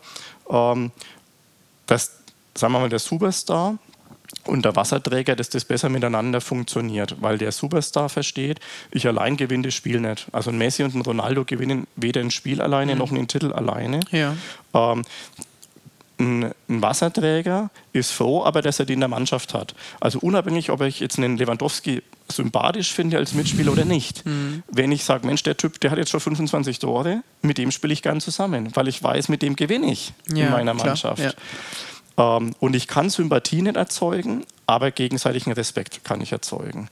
[0.50, 0.90] ähm,
[1.86, 2.18] dass,
[2.54, 3.78] sagen wir mal, der Superstar
[4.46, 9.64] und der Wasserträger, dass das besser miteinander funktioniert, weil der Superstar versteht, ich allein gewinne
[9.64, 10.26] das Spiel nicht.
[10.32, 12.98] Also ein Messi und ein Ronaldo gewinnen weder ein Spiel alleine mhm.
[12.98, 14.00] noch einen Titel alleine.
[14.10, 14.36] Ja.
[14.74, 15.04] Ähm,
[16.18, 19.74] ein, Wasserträger ist froh, aber dass er den in der Mannschaft hat.
[20.00, 24.24] Also unabhängig, ob ich jetzt einen Lewandowski sympathisch finde als Mitspieler oder nicht.
[24.24, 24.62] Mhm.
[24.68, 27.92] Wenn ich sage, Mensch, der Typ, der hat jetzt schon 25 Tore, mit dem spiele
[27.92, 31.36] ich gern zusammen, weil ich weiß, mit dem gewinne ich ja, in meiner klar, Mannschaft.
[32.16, 32.36] Ja.
[32.36, 36.88] Ähm, und ich kann Sympathie nicht erzeugen, aber gegenseitigen Respekt kann ich erzeugen.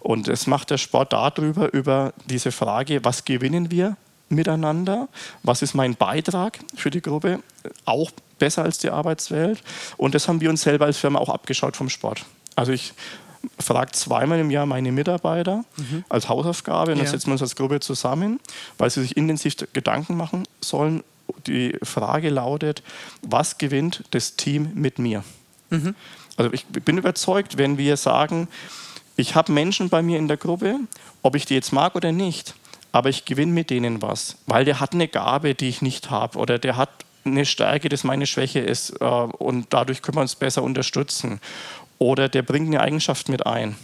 [0.00, 3.96] Und es macht der Sport darüber, über diese Frage, was gewinnen wir
[4.28, 5.08] miteinander,
[5.42, 7.40] was ist mein Beitrag für die Gruppe,
[7.84, 8.10] auch
[8.42, 9.62] besser als die Arbeitswelt.
[9.96, 12.24] Und das haben wir uns selber als Firma auch abgeschaut vom Sport.
[12.56, 12.92] Also ich
[13.60, 16.04] frage zweimal im Jahr meine Mitarbeiter mhm.
[16.08, 18.40] als Hausaufgabe und dann setzen wir uns als Gruppe zusammen,
[18.78, 21.04] weil sie sich intensiv Gedanken machen sollen.
[21.46, 22.82] Die Frage lautet,
[23.22, 25.22] was gewinnt das Team mit mir?
[25.70, 25.94] Mhm.
[26.36, 28.48] Also ich bin überzeugt, wenn wir sagen,
[29.14, 30.80] ich habe Menschen bei mir in der Gruppe,
[31.22, 32.56] ob ich die jetzt mag oder nicht,
[32.90, 36.38] aber ich gewinne mit denen was, weil der hat eine Gabe, die ich nicht habe
[36.38, 36.90] oder der hat
[37.24, 41.40] eine Stärke, das meine Schwäche ist äh, und dadurch können wir uns besser unterstützen.
[41.98, 43.76] Oder der bringt eine Eigenschaft mit ein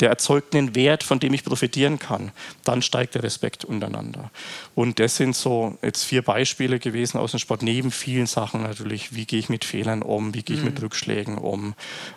[0.00, 2.32] der erzeugt einen Wert, von dem ich profitieren kann.
[2.64, 4.30] Dann steigt der Respekt untereinander.
[4.74, 9.14] Und das sind so jetzt vier Beispiele gewesen aus dem Sport, neben vielen Sachen natürlich.
[9.14, 10.34] Wie gehe ich mit Fehlern um?
[10.34, 10.68] Wie gehe ich mhm.
[10.68, 11.74] mit Rückschlägen um?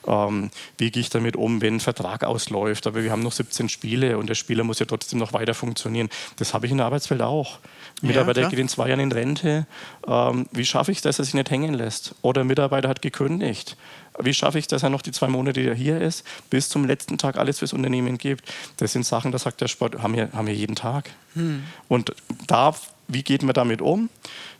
[0.08, 2.88] Ähm, wie gehe ich damit um, wenn ein Vertrag ausläuft?
[2.88, 6.10] Aber wir haben noch 17 Spiele und der Spieler muss ja trotzdem noch weiter funktionieren.
[6.38, 7.60] Das habe ich in der Arbeitswelt auch.
[8.02, 9.66] Mitarbeiter ja, geht in zwei Jahren in Rente.
[10.08, 12.16] Ähm, wie schaffe ich es, dass er sich nicht hängen lässt?
[12.22, 13.78] Oder Mitarbeiter hat gekündigt.
[14.20, 16.86] Wie schaffe ich dass er noch die zwei Monate, die er hier ist, bis zum
[16.86, 18.52] letzten Tag alles fürs Unternehmen gibt?
[18.78, 21.10] Das sind Sachen, da sagt der Sport, haben wir, haben wir jeden Tag.
[21.34, 21.64] Hm.
[21.88, 22.14] Und
[22.48, 22.76] da,
[23.08, 24.10] wie geht man damit um?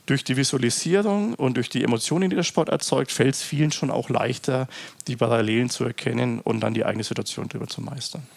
[0.06, 3.90] Durch die Visualisierung und durch die Emotionen, die der Sport erzeugt, fällt es vielen schon
[3.90, 4.68] auch leichter,
[5.08, 8.28] die Parallelen zu erkennen und dann die eigene Situation darüber zu meistern.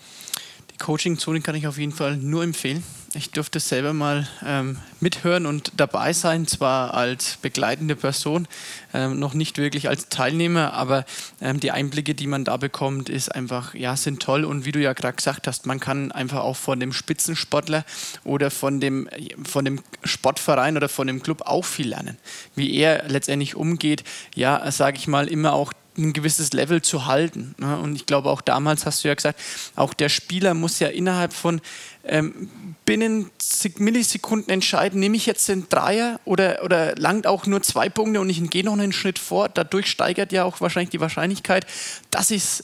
[0.79, 2.83] Coaching-Zone kann ich auf jeden Fall nur empfehlen.
[3.15, 8.47] Ich durfte selber mal ähm, mithören und dabei sein, zwar als begleitende Person,
[8.93, 11.07] ähm, noch nicht wirklich als Teilnehmer, aber
[11.41, 14.45] ähm, die Einblicke, die man da bekommt, ist einfach, ja, sind toll.
[14.45, 17.85] Und wie du ja gerade gesagt hast, man kann einfach auch von dem Spitzensportler
[18.25, 19.09] oder von dem,
[19.45, 22.19] von dem Sportverein oder von dem Club auch viel lernen.
[22.55, 27.55] Wie er letztendlich umgeht, ja, sage ich mal, immer auch ein gewisses Level zu halten.
[27.59, 27.79] Ne?
[27.79, 29.41] Und ich glaube, auch damals hast du ja gesagt,
[29.75, 31.61] auch der Spieler muss ja innerhalb von
[32.05, 32.49] ähm,
[32.85, 33.31] binnen
[33.79, 38.31] Millisekunden entscheiden, nehme ich jetzt den Dreier oder, oder langt auch nur zwei Punkte und
[38.31, 39.49] ich gehe noch einen Schritt vor.
[39.49, 41.67] Dadurch steigert ja auch wahrscheinlich die Wahrscheinlichkeit,
[42.11, 42.63] dass ich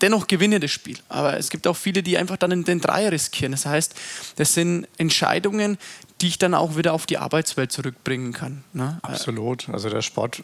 [0.00, 0.98] dennoch gewinne das Spiel.
[1.08, 3.52] Aber es gibt auch viele, die einfach dann den Dreier riskieren.
[3.52, 3.94] Das heißt,
[4.36, 5.78] das sind Entscheidungen,
[6.20, 8.64] die ich dann auch wieder auf die Arbeitswelt zurückbringen kann.
[8.72, 8.98] Ne?
[9.02, 9.68] Absolut.
[9.68, 10.42] Also der Sport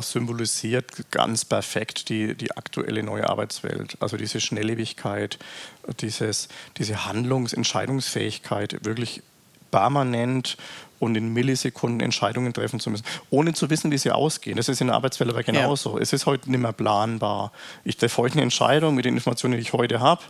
[0.00, 3.96] symbolisiert ganz perfekt die, die aktuelle neue Arbeitswelt.
[4.00, 5.38] Also diese Schnelllebigkeit,
[6.00, 9.22] dieses, diese Handlungs-, Entscheidungsfähigkeit, wirklich
[9.70, 10.56] permanent
[10.98, 14.56] und in Millisekunden Entscheidungen treffen zu müssen, ohne zu wissen, wie sie ausgehen.
[14.56, 15.96] Das ist in der Arbeitswelt aber genauso.
[15.96, 16.02] Ja.
[16.02, 17.52] Es ist heute nicht mehr planbar.
[17.84, 20.22] Ich treffe heute eine Entscheidung mit den Informationen, die ich heute habe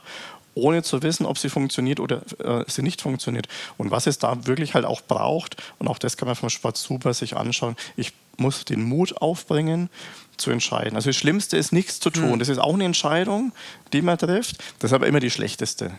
[0.58, 3.48] ohne zu wissen, ob sie funktioniert oder äh, sie nicht funktioniert.
[3.76, 6.76] Und was es da wirklich halt auch braucht, und auch das kann man vom Sport
[6.76, 9.90] super sich anschauen, ich muss den Mut aufbringen,
[10.36, 10.94] zu entscheiden.
[10.94, 12.32] Also das Schlimmste ist nichts zu tun.
[12.32, 12.38] Mhm.
[12.38, 13.52] Das ist auch eine Entscheidung,
[13.92, 14.58] die man trifft.
[14.78, 15.92] Das ist aber immer die schlechteste.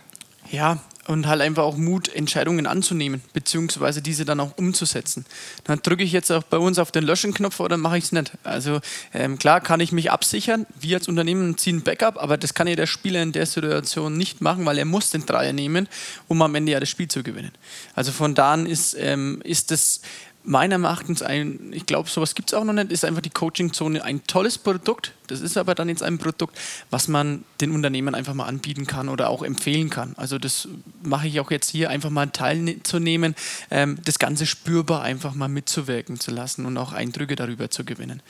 [0.52, 0.80] Ja,
[1.10, 5.26] und halt einfach auch Mut, Entscheidungen anzunehmen, beziehungsweise diese dann auch umzusetzen.
[5.64, 8.32] Dann drücke ich jetzt auch bei uns auf den Löschenknopf oder mache ich es nicht.
[8.44, 8.80] Also
[9.12, 12.76] ähm, klar kann ich mich absichern, wir als Unternehmen ziehen Backup, aber das kann ja
[12.76, 15.88] der Spieler in der Situation nicht machen, weil er muss den Dreier nehmen,
[16.28, 17.52] um am Ende ja das Spiel zu gewinnen.
[17.96, 20.02] Also von da an ist, ähm, ist das
[20.50, 24.04] meiner Erachtens ein, ich glaube, sowas gibt es auch noch nicht, ist einfach die Coaching-Zone
[24.04, 25.14] ein tolles Produkt.
[25.28, 26.58] Das ist aber dann jetzt ein Produkt,
[26.90, 30.16] was man den Unternehmen einfach mal anbieten kann oder auch empfehlen kann.
[30.18, 30.68] Also das
[31.04, 33.36] mache ich auch jetzt hier, einfach mal teilzunehmen,
[33.70, 38.24] ähm, das Ganze spürbar einfach mal mitzuwirken zu lassen und auch Eindrücke darüber zu gewinnen.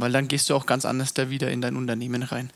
[0.00, 2.50] Weil dann gehst du auch ganz anders da wieder in dein Unternehmen rein.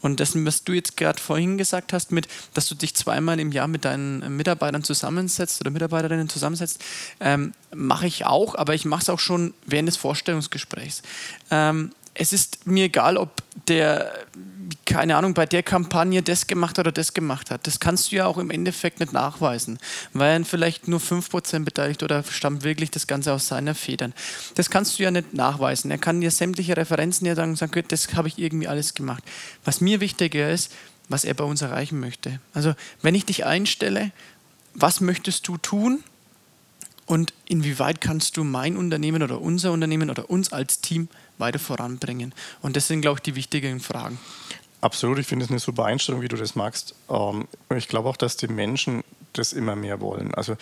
[0.00, 3.52] Und das, was du jetzt gerade vorhin gesagt hast, mit, dass du dich zweimal im
[3.52, 6.82] Jahr mit deinen Mitarbeitern zusammensetzt oder Mitarbeiterinnen zusammensetzt,
[7.20, 11.02] ähm, mache ich auch, aber ich mache es auch schon während des Vorstellungsgesprächs.
[11.50, 14.12] Ähm, es ist mir egal, ob der,
[14.84, 17.66] keine Ahnung, bei der Kampagne das gemacht hat oder das gemacht hat.
[17.66, 19.78] Das kannst du ja auch im Endeffekt nicht nachweisen,
[20.12, 24.12] weil er vielleicht nur 5% beteiligt oder stammt wirklich das Ganze aus seiner Federn.
[24.54, 25.90] Das kannst du ja nicht nachweisen.
[25.90, 29.24] Er kann dir sämtliche Referenzen ja sagen, sagen das habe ich irgendwie alles gemacht.
[29.64, 30.70] Was mir wichtiger ist,
[31.08, 32.38] was er bei uns erreichen möchte.
[32.52, 34.12] Also wenn ich dich einstelle,
[34.74, 36.04] was möchtest du tun?
[37.06, 41.08] Und inwieweit kannst du mein Unternehmen oder unser Unternehmen oder uns als Team
[41.40, 42.34] weiter voranbringen?
[42.62, 44.18] Und das sind, glaube ich, die wichtigen Fragen.
[44.80, 46.94] Absolut, ich finde es eine super Einstellung, wie du das magst.
[47.10, 50.34] Ähm, ich glaube auch, dass die Menschen das immer mehr wollen.
[50.34, 50.56] Also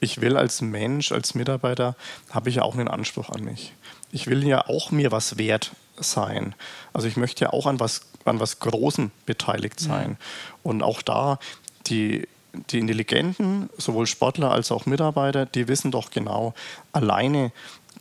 [0.00, 1.96] ich will als Mensch, als Mitarbeiter,
[2.30, 3.72] habe ich ja auch einen Anspruch an mich.
[4.10, 6.54] Ich will ja auch mir was wert sein.
[6.92, 10.10] Also ich möchte ja auch an was, an was Großem beteiligt sein.
[10.10, 10.16] Mhm.
[10.64, 11.38] Und auch da,
[11.86, 12.28] die,
[12.70, 16.52] die Intelligenten, sowohl Sportler als auch Mitarbeiter, die wissen doch genau,
[16.92, 17.52] alleine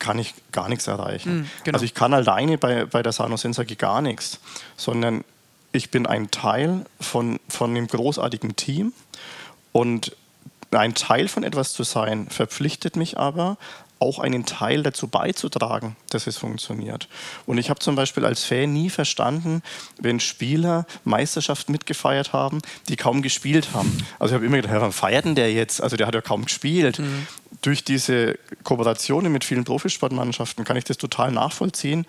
[0.01, 1.41] kann ich gar nichts erreichen.
[1.41, 1.75] Mhm, genau.
[1.75, 4.39] Also ich kann alleine bei, bei der Sano Sensaki gar nichts,
[4.75, 5.23] sondern
[5.71, 8.93] ich bin ein Teil von, von einem großartigen Team
[9.71, 10.17] und
[10.71, 13.57] ein Teil von etwas zu sein, verpflichtet mich aber,
[14.01, 17.07] auch einen Teil dazu beizutragen, dass es funktioniert.
[17.45, 19.61] Und ich habe zum Beispiel als Fan nie verstanden,
[19.99, 23.95] wenn Spieler Meisterschaften mitgefeiert haben, die kaum gespielt haben.
[24.17, 25.81] Also ich habe immer gedacht, warum feiert denn der jetzt?
[25.81, 26.99] Also der hat ja kaum gespielt.
[26.99, 27.27] Mhm.
[27.61, 32.07] Durch diese Kooperationen mit vielen Profisportmannschaften kann ich das total nachvollziehen,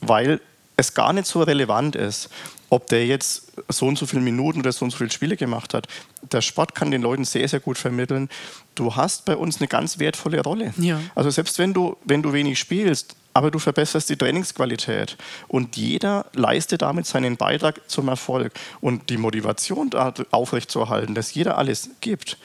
[0.00, 0.40] weil
[0.76, 2.30] es gar nicht so relevant ist,
[2.72, 5.74] ob der jetzt so und so viele Minuten oder so und so viele Spiele gemacht
[5.74, 5.88] hat.
[6.22, 8.30] Der Sport kann den Leuten sehr, sehr gut vermitteln.
[8.74, 10.72] Du hast bei uns eine ganz wertvolle Rolle.
[10.78, 10.98] Ja.
[11.14, 15.18] Also selbst wenn du, wenn du wenig spielst, aber du verbesserst die Trainingsqualität
[15.48, 21.58] und jeder leistet damit seinen Beitrag zum Erfolg und die Motivation da aufrechtzuerhalten, dass jeder
[21.58, 22.38] alles gibt.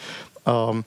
[0.45, 0.83] Ähm,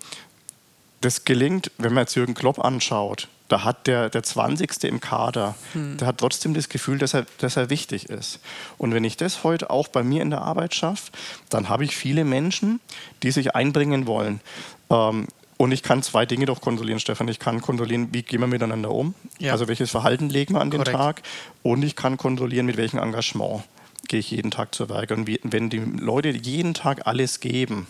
[1.00, 4.84] das gelingt, wenn man jetzt Jürgen Klopp anschaut da hat der, der 20.
[4.84, 5.96] im Kader, hm.
[5.96, 8.38] der hat trotzdem das Gefühl, dass er, dass er wichtig ist.
[8.78, 11.10] Und wenn ich das heute auch bei mir in der Arbeit schaffe,
[11.48, 12.80] dann habe ich viele Menschen,
[13.24, 14.40] die sich einbringen wollen.
[14.88, 15.26] Ähm,
[15.56, 17.26] und ich kann zwei Dinge doch kontrollieren, Stefan.
[17.26, 19.52] Ich kann kontrollieren, wie gehen wir miteinander um, ja.
[19.52, 20.96] also welches Verhalten legen wir an den Korrekt.
[20.96, 21.22] Tag.
[21.64, 23.64] Und ich kann kontrollieren, mit welchem Engagement
[24.06, 25.14] gehe ich jeden Tag zur Werke.
[25.14, 27.88] Und wenn die Leute jeden Tag alles geben,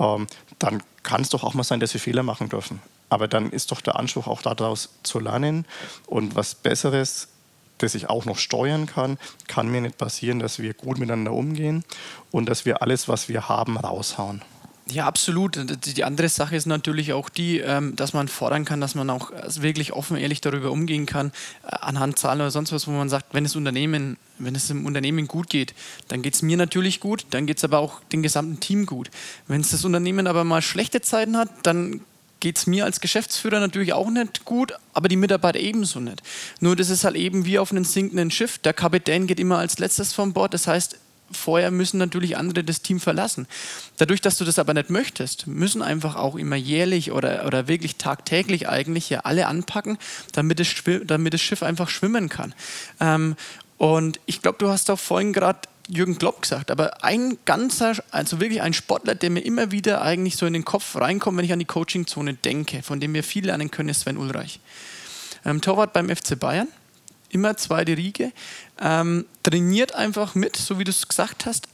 [0.00, 0.26] ähm,
[0.58, 2.80] dann kann es doch auch mal sein, dass sie Fehler machen dürfen.
[3.12, 5.66] Aber dann ist doch der Anspruch auch daraus zu lernen
[6.06, 7.28] und was Besseres,
[7.76, 11.84] das ich auch noch steuern kann, kann mir nicht passieren, dass wir gut miteinander umgehen
[12.30, 14.40] und dass wir alles, was wir haben, raushauen.
[14.86, 15.58] Ja, absolut.
[15.84, 19.30] Die andere Sache ist natürlich auch die, ähm, dass man fordern kann, dass man auch
[19.60, 21.32] wirklich offen, ehrlich darüber umgehen kann,
[21.64, 24.86] äh, anhand Zahlen oder sonst was, wo man sagt, wenn es Unternehmen, wenn es dem
[24.86, 25.74] Unternehmen gut geht,
[26.08, 29.10] dann geht es mir natürlich gut, dann geht es aber auch dem gesamten Team gut.
[29.46, 32.00] Wenn es das Unternehmen aber mal schlechte Zeiten hat, dann
[32.42, 36.22] geht es mir als Geschäftsführer natürlich auch nicht gut, aber die Mitarbeiter ebenso nicht.
[36.58, 38.58] Nur das ist halt eben wie auf einem sinkenden Schiff.
[38.58, 40.52] Der Kapitän geht immer als letztes vom Bord.
[40.52, 40.98] Das heißt,
[41.30, 43.46] vorher müssen natürlich andere das Team verlassen.
[43.96, 47.94] Dadurch, dass du das aber nicht möchtest, müssen einfach auch immer jährlich oder, oder wirklich
[47.94, 49.96] tagtäglich eigentlich ja alle anpacken,
[50.32, 50.66] damit das,
[51.04, 52.54] damit das Schiff einfach schwimmen kann.
[52.98, 53.36] Ähm,
[53.78, 58.40] und ich glaube, du hast auch vorhin gerade Jürgen Klopp gesagt, aber ein ganzer, also
[58.40, 61.52] wirklich ein Sportler, der mir immer wieder eigentlich so in den Kopf reinkommt, wenn ich
[61.52, 64.60] an die Coachingzone denke, von dem wir viel lernen können, ist Sven Ulreich.
[65.44, 66.68] Ähm, Torwart beim FC Bayern,
[67.30, 68.32] immer zweite Riege,
[68.80, 71.66] ähm, trainiert einfach mit, so wie du es gesagt hast.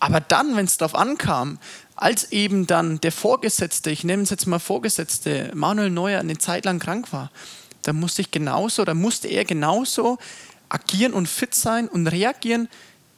[0.00, 1.58] Aber dann, wenn es darauf ankam,
[1.94, 6.64] als eben dann der Vorgesetzte, ich nenne es jetzt mal Vorgesetzte, Manuel Neuer eine Zeit
[6.64, 7.30] lang krank war,
[7.82, 10.18] da musste ich genauso, da musste er genauso
[10.68, 12.68] agieren und fit sein und reagieren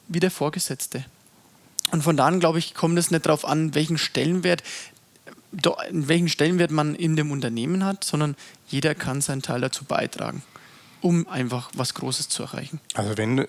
[0.09, 1.05] wie der Vorgesetzte.
[1.91, 4.63] Und von daher, glaube ich, kommt es nicht darauf an, welchen Stellenwert,
[5.91, 8.37] welchen Stellenwert man in dem Unternehmen hat, sondern
[8.69, 10.43] jeder kann seinen Teil dazu beitragen
[11.05, 12.81] um einfach was Großes zu erreichen.
[12.95, 13.47] Also wenn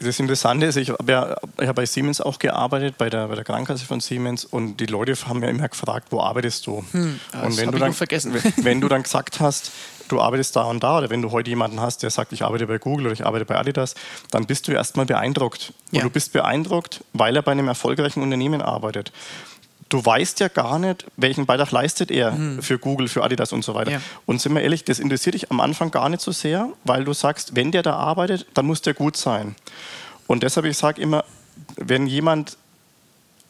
[0.00, 3.36] das Interessante ist, ich habe ja ich hab bei Siemens auch gearbeitet, bei der, bei
[3.36, 6.84] der Krankenkasse von Siemens und die Leute haben ja immer gefragt, wo arbeitest du?
[6.90, 8.34] Hm, und wenn du, dann, vergessen.
[8.58, 9.72] wenn du dann gesagt hast,
[10.08, 12.66] du arbeitest da und da oder wenn du heute jemanden hast, der sagt, ich arbeite
[12.66, 13.94] bei Google oder ich arbeite bei Adidas,
[14.30, 15.72] dann bist du erstmal beeindruckt.
[15.92, 16.02] Und ja.
[16.02, 19.12] du bist beeindruckt, weil er bei einem erfolgreichen Unternehmen arbeitet
[19.88, 22.62] du weißt ja gar nicht, welchen Beitrag leistet er mhm.
[22.62, 23.92] für Google, für Adidas und so weiter.
[23.92, 24.00] Ja.
[24.26, 27.12] Und sind wir ehrlich, das interessiert dich am Anfang gar nicht so sehr, weil du
[27.12, 29.54] sagst, wenn der da arbeitet, dann muss der gut sein.
[30.26, 31.24] Und deshalb, ich sage immer,
[31.76, 32.56] wenn jemand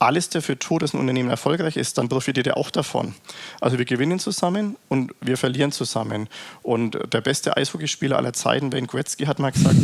[0.04, 3.14] alles dafür tut, dass ein Unternehmen erfolgreich ist, dann profitiert er auch davon.
[3.60, 6.28] Also wir gewinnen zusammen und wir verlieren zusammen.
[6.62, 9.76] Und der beste Eishockeyspieler aller Zeiten, Wayne Gretzky, hat mal gesagt,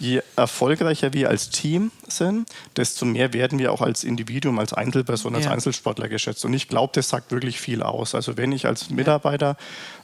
[0.00, 5.34] je erfolgreicher wir als Team sind, desto mehr werden wir auch als Individuum, als Einzelperson,
[5.34, 5.50] als ja.
[5.50, 6.44] Einzelsportler geschätzt.
[6.44, 8.14] Und ich glaube, das sagt wirklich viel aus.
[8.14, 9.56] Also wenn ich als Mitarbeiter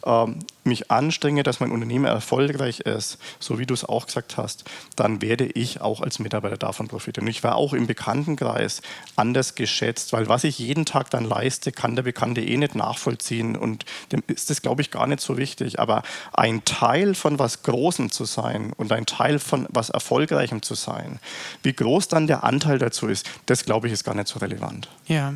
[0.05, 4.65] ähm, mich anstrenge, dass mein Unternehmen erfolgreich ist, so wie du es auch gesagt hast,
[4.97, 7.27] dann werde ich auch als Mitarbeiter davon profitieren.
[7.27, 8.83] Und ich war auch im Bekanntenkreis
[9.17, 13.57] anders geschätzt, weil was ich jeden Tag dann leiste, kann der Bekannte eh nicht nachvollziehen
[13.57, 15.81] und dem ist das, glaube ich, gar nicht so wichtig.
[15.81, 20.75] Aber ein Teil von was Großem zu sein und ein Teil von was Erfolgreichem zu
[20.75, 21.19] sein,
[21.63, 24.89] wie groß dann der Anteil dazu ist, das, glaube ich, ist gar nicht so relevant.
[25.07, 25.35] Ja,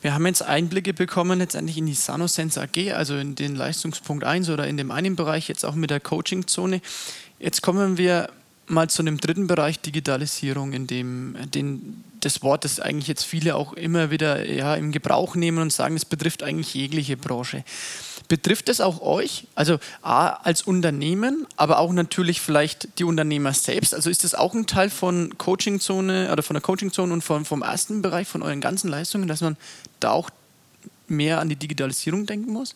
[0.00, 3.56] wir haben jetzt Einblicke bekommen letztendlich in die Sanosense AG, also in den
[4.02, 6.80] Leistungspunkt 1 oder in dem einen Bereich, jetzt auch mit der Coaching-Zone.
[7.38, 8.28] Jetzt kommen wir
[8.66, 13.54] mal zu einem dritten Bereich, Digitalisierung, in dem den, das Wort, das eigentlich jetzt viele
[13.54, 17.64] auch immer wieder ja, im Gebrauch nehmen und sagen, es betrifft eigentlich jegliche Branche.
[18.28, 23.94] Betrifft es auch euch, also A, als Unternehmen, aber auch natürlich vielleicht die Unternehmer selbst?
[23.94, 27.62] Also ist das auch ein Teil von Coachingzone oder von der Coachingzone und vom, vom
[27.62, 29.56] ersten Bereich, von euren ganzen Leistungen, dass man
[30.00, 30.30] da auch
[31.08, 32.74] mehr an die Digitalisierung denken muss?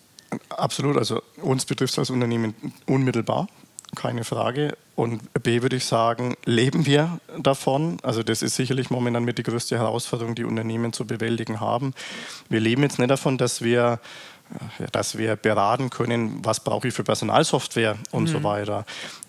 [0.49, 2.55] Absolut, also uns betrifft es als Unternehmen
[2.87, 3.49] unmittelbar
[3.95, 4.77] keine Frage.
[4.95, 7.99] Und B würde ich sagen, leben wir davon?
[8.03, 11.95] Also das ist sicherlich momentan mit die größte Herausforderung, die Unternehmen zu bewältigen haben.
[12.49, 14.01] Wir leben jetzt nicht davon, dass wir
[14.93, 18.29] dass wir beraten können, was brauche ich für Personalsoftware und mhm.
[18.29, 18.85] so weiter.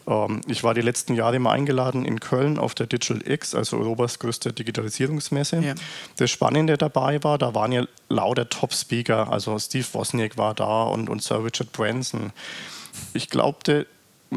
[0.08, 3.78] Ähm, ich war die letzten Jahre immer eingeladen in Köln auf der Digital X, also
[3.78, 5.60] Europas größte Digitalisierungsmesse.
[5.60, 5.76] Ja.
[6.18, 11.10] Das Spannende dabei war, da waren ja lauter Top-Speaker, also Steve Wozniak war da und,
[11.10, 12.32] und Sir Richard Branson.
[13.14, 13.86] Ich glaubte,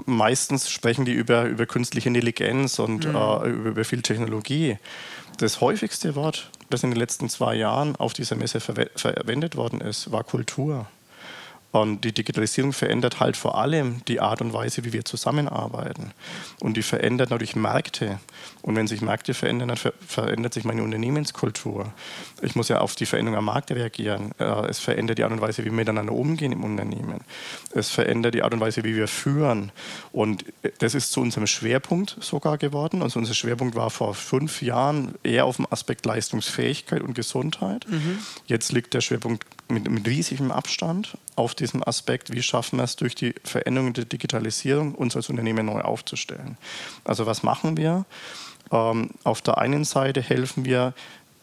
[0.06, 3.14] meistens sprechen die über, über künstliche Intelligenz und mhm.
[3.14, 4.78] äh, über, über viel Technologie.
[5.38, 10.12] Das häufigste Wort, das in den letzten zwei Jahren auf dieser Messe verwendet worden ist,
[10.12, 10.86] war Kultur.
[11.72, 16.12] Und die Digitalisierung verändert halt vor allem die Art und Weise, wie wir zusammenarbeiten.
[16.58, 18.18] Und die verändert natürlich Märkte.
[18.62, 21.92] Und wenn sich Märkte verändern, dann ver verändert sich meine Unternehmenskultur.
[22.42, 24.32] Ich muss ja auf die Veränderung am Markt reagieren.
[24.38, 27.20] Äh, es verändert die Art und Weise, wie wir miteinander umgehen im Unternehmen.
[27.72, 29.70] Es verändert die Art und Weise, wie wir führen.
[30.10, 30.44] Und
[30.78, 33.02] das ist zu unserem Schwerpunkt sogar geworden.
[33.02, 37.86] Also unser Schwerpunkt war vor fünf Jahren eher auf dem Aspekt Leistungsfähigkeit und Gesundheit.
[37.88, 38.18] Mhm.
[38.46, 42.96] Jetzt liegt der Schwerpunkt mit, mit riesigem Abstand auf diesem Aspekt, wie schaffen wir es
[42.96, 46.56] durch die Veränderung der Digitalisierung, uns als Unternehmen neu aufzustellen.
[47.04, 48.04] Also was machen wir?
[48.72, 50.94] Ähm, auf der einen Seite helfen wir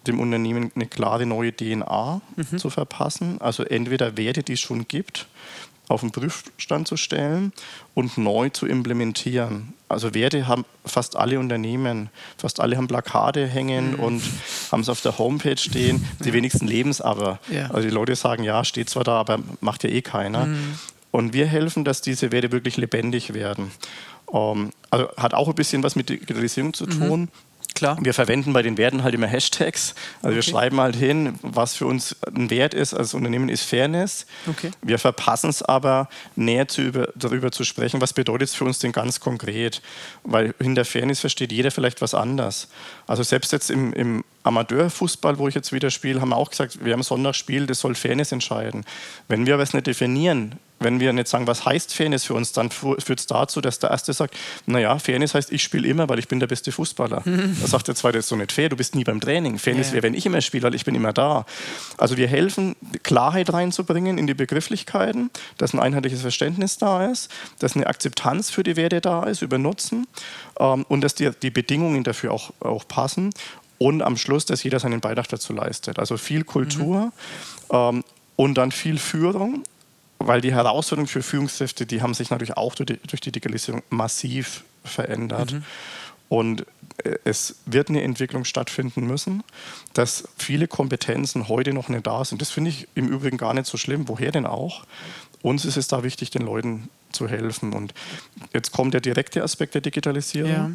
[0.07, 2.57] dem Unternehmen eine klare neue DNA mhm.
[2.57, 5.27] zu verpassen, also entweder Werte, die es schon gibt,
[5.89, 7.53] auf den Prüfstand zu stellen
[7.93, 9.73] und neu zu implementieren.
[9.87, 13.99] Also Werte haben fast alle Unternehmen, fast alle haben Plakate hängen mhm.
[13.99, 14.23] und
[14.71, 16.05] haben es auf der Homepage stehen.
[16.23, 17.39] Die wenigsten leben es aber.
[17.49, 17.69] Ja.
[17.71, 20.45] Also die Leute sagen, ja, steht zwar da, aber macht ja eh keiner.
[20.45, 20.79] Mhm.
[21.11, 23.71] Und wir helfen, dass diese Werte wirklich lebendig werden.
[24.25, 26.91] Um, ähm, also hat auch ein bisschen was mit Digitalisierung zu mhm.
[26.91, 27.19] tun.
[27.21, 27.27] Mhm.
[27.77, 27.97] Klar.
[28.01, 29.93] Wir verwenden bei den Werten halt immer Hashtags.
[30.17, 30.35] Also okay.
[30.35, 34.25] wir schreiben halt hin, was für uns ein Wert ist als Unternehmen, ist Fairness.
[34.47, 34.71] Okay.
[34.81, 38.79] Wir verpassen es aber, näher zu über, darüber zu sprechen, was bedeutet es für uns
[38.79, 39.81] denn ganz konkret.
[40.23, 42.67] Weil hinter Fairness versteht jeder vielleicht was anders.
[43.05, 46.83] Also selbst jetzt im, im Amateurfußball, wo ich jetzt wieder spiele, haben wir auch gesagt,
[46.83, 48.85] wir haben Sonntagsspiel, das soll Fairness entscheiden.
[49.27, 52.51] Wenn wir aber es nicht definieren, wenn wir nicht sagen, was heißt Fairness für uns,
[52.51, 56.19] dann führt es dazu, dass der Erste sagt, naja, Fairness heißt, ich spiele immer, weil
[56.19, 57.23] ich bin der beste Fußballer.
[57.61, 59.57] da sagt der Zweite, das ist so nicht fair, du bist nie beim Training.
[59.57, 59.93] Fairness ja.
[59.93, 61.45] wäre, wenn ich immer spiele, weil ich bin immer da.
[61.97, 67.75] Also wir helfen, Klarheit reinzubringen in die Begrifflichkeiten, dass ein einheitliches Verständnis da ist, dass
[67.75, 70.07] eine Akzeptanz für die Werte da ist, über Nutzen
[70.59, 73.31] ähm, und dass die, die Bedingungen dafür auch, auch passen
[73.79, 75.99] und am Schluss, dass jeder seinen Beitrag dazu leistet.
[75.99, 77.11] Also viel Kultur mhm.
[77.71, 78.03] ähm,
[78.35, 79.63] und dann viel Führung
[80.19, 83.83] weil die Herausforderungen für Führungskräfte, die haben sich natürlich auch durch die, durch die Digitalisierung
[83.89, 85.53] massiv verändert.
[85.53, 85.63] Mhm.
[86.29, 86.65] Und
[87.03, 89.43] äh, es wird eine Entwicklung stattfinden müssen,
[89.93, 92.41] dass viele Kompetenzen heute noch nicht da sind.
[92.41, 94.07] Das finde ich im Übrigen gar nicht so schlimm.
[94.07, 94.85] Woher denn auch?
[95.41, 97.73] Uns ist es da wichtig, den Leuten zu helfen.
[97.73, 97.93] Und
[98.53, 100.51] jetzt kommt der direkte Aspekt der Digitalisierung.
[100.51, 100.71] Ja.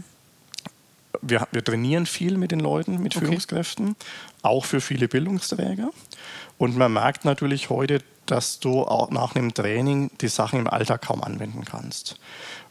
[1.21, 3.27] Wir, wir, trainieren viel mit den Leuten, mit okay.
[3.27, 3.97] Führungskräften,
[4.41, 5.91] auch für viele Bildungsträger.
[6.57, 11.03] Und man merkt natürlich heute, dass du auch nach einem Training die Sachen im Alltag
[11.03, 12.17] kaum anwenden kannst.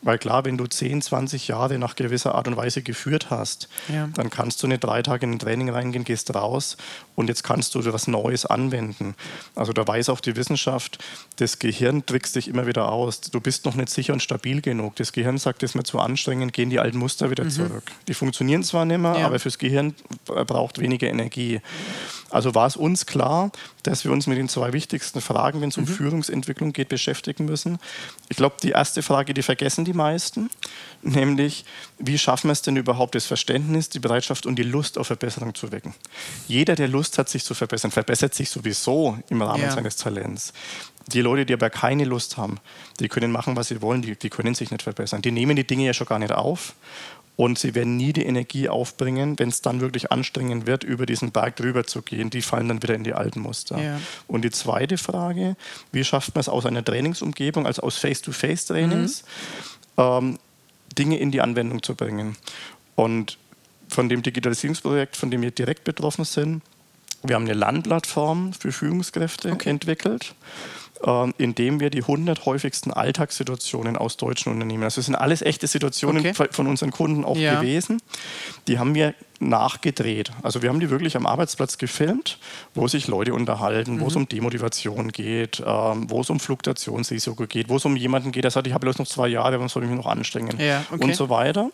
[0.01, 4.07] Weil klar, wenn du 10, 20 Jahre nach gewisser Art und Weise geführt hast, ja.
[4.13, 6.77] dann kannst du nicht drei Tage in ein Training reingehen, gehst raus
[7.15, 9.15] und jetzt kannst du was Neues anwenden.
[9.55, 10.97] Also da weiß auch die Wissenschaft,
[11.37, 13.21] das Gehirn trickst dich immer wieder aus.
[13.21, 14.95] Du bist noch nicht sicher und stabil genug.
[14.95, 17.51] Das Gehirn sagt, das ist mir zu anstrengend, gehen die alten Muster wieder mhm.
[17.51, 17.83] zurück.
[18.07, 19.25] Die funktionieren zwar nicht mehr, ja.
[19.27, 19.93] aber fürs Gehirn
[20.25, 21.61] braucht weniger Energie.
[22.31, 23.51] Also war es uns klar,
[23.83, 25.89] dass wir uns mit den zwei wichtigsten Fragen, wenn es um mhm.
[25.89, 27.77] Führungsentwicklung geht, beschäftigen müssen.
[28.29, 30.49] Ich glaube, die erste Frage, die vergessen die meisten,
[31.01, 31.65] nämlich,
[31.97, 35.55] wie schaffen wir es denn überhaupt, das Verständnis, die Bereitschaft und die Lust auf Verbesserung
[35.55, 35.93] zu wecken?
[36.47, 39.71] Jeder, der Lust hat, sich zu verbessern, verbessert sich sowieso im Rahmen ja.
[39.71, 40.53] seines Talents.
[41.07, 42.59] Die Leute, die aber keine Lust haben,
[42.99, 45.21] die können machen, was sie wollen, die, die können sich nicht verbessern.
[45.21, 46.75] Die nehmen die Dinge ja schon gar nicht auf
[47.41, 51.31] und sie werden nie die Energie aufbringen, wenn es dann wirklich anstrengend wird, über diesen
[51.31, 52.29] Berg drüber zu gehen.
[52.29, 53.81] Die fallen dann wieder in die alten Muster.
[53.81, 53.99] Ja.
[54.27, 55.55] Und die zweite Frage,
[55.91, 59.80] wie schafft man es aus einer Trainingsumgebung, also aus Face-to-Face-Trainings, mhm.
[60.01, 60.37] Ähm,
[60.97, 62.35] Dinge in die Anwendung zu bringen?
[62.95, 63.37] Und
[63.87, 66.61] von dem Digitalisierungsprojekt, von dem wir direkt betroffen sind,
[67.23, 69.69] wir haben eine Lernplattform für Führungskräfte okay.
[69.69, 70.33] entwickelt
[71.37, 76.25] indem wir die 100 häufigsten Alltagssituationen aus deutschen Unternehmen, also das sind alles echte Situationen
[76.25, 76.47] okay.
[76.51, 77.59] von unseren Kunden auch ja.
[77.59, 78.01] gewesen,
[78.67, 80.31] die haben wir nachgedreht.
[80.43, 82.37] Also wir haben die wirklich am Arbeitsplatz gefilmt,
[82.75, 84.01] wo sich Leute unterhalten, mhm.
[84.01, 88.31] wo es um Demotivation geht, ähm, wo es um Fluktuationsrisiko geht, wo es um jemanden
[88.31, 90.59] geht, der sagt, ich habe bloß noch zwei Jahre, warum soll ich mich noch anstrengen
[90.59, 91.03] ja, okay.
[91.03, 91.71] und so weiter.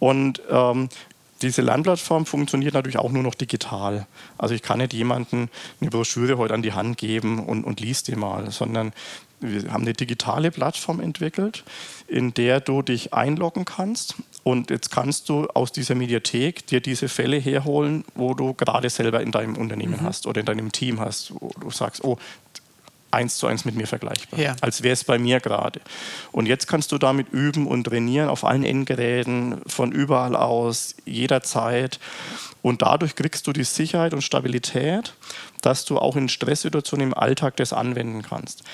[0.00, 0.88] Und ähm,
[1.42, 4.06] diese Lernplattform funktioniert natürlich auch nur noch digital.
[4.36, 5.48] Also ich kann nicht jemandem
[5.80, 8.92] eine Broschüre heute an die Hand geben und, und liest die mal, sondern
[9.40, 11.62] wir haben eine digitale Plattform entwickelt,
[12.08, 17.08] in der du dich einloggen kannst und jetzt kannst du aus dieser Mediathek dir diese
[17.08, 20.02] Fälle herholen, wo du gerade selber in deinem Unternehmen mhm.
[20.02, 22.18] hast oder in deinem Team hast, wo du sagst, oh,
[23.10, 24.56] eins zu eins mit mir vergleichbar, ja.
[24.60, 25.80] als wäre es bei mir gerade.
[26.32, 31.98] Und jetzt kannst du damit üben und trainieren auf allen Endgeräten, von überall aus, jederzeit.
[32.62, 35.14] Und dadurch kriegst du die Sicherheit und Stabilität,
[35.62, 38.64] dass du auch in Stresssituationen im Alltag das anwenden kannst.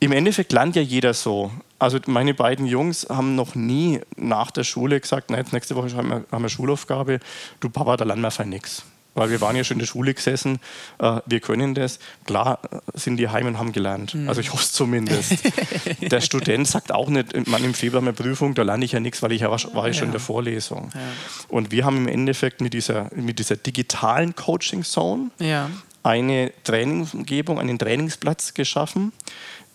[0.00, 1.50] Im Endeffekt lernt ja jeder so.
[1.78, 5.94] Also meine beiden Jungs haben noch nie nach der Schule gesagt, na, jetzt nächste Woche
[5.94, 7.20] haben wir, haben wir Schulaufgabe,
[7.60, 8.84] du Papa, da lernen wir für nichts
[9.14, 10.58] weil wir waren ja schon in der Schule gesessen,
[10.98, 11.98] äh, wir können das.
[12.24, 14.14] Klar äh, sind die heim und haben gelernt.
[14.14, 14.28] Mhm.
[14.28, 15.38] Also ich hoffe es zumindest.
[16.00, 19.22] der Student sagt auch nicht, man im Februar eine Prüfung, da lerne ich ja nichts,
[19.22, 20.90] weil ich ja war, war ich schon in der Vorlesung.
[20.94, 21.00] Ja.
[21.48, 25.70] Und wir haben im Endeffekt mit dieser, mit dieser digitalen Coaching Zone ja.
[26.02, 29.12] eine Trainingsumgebung, einen Trainingsplatz geschaffen,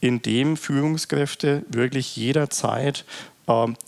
[0.02, 3.06] in dem Führungskräfte wirklich jederzeit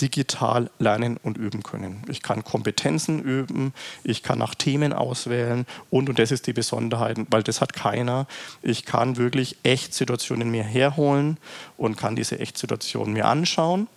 [0.01, 2.03] digital lernen und üben können.
[2.09, 7.17] Ich kann Kompetenzen üben, ich kann nach Themen auswählen und, und das ist die Besonderheit,
[7.29, 8.25] weil das hat keiner.
[8.63, 11.37] Ich kann wirklich Echtsituationen mir herholen
[11.77, 13.87] und kann diese Echtsituationen mir anschauen.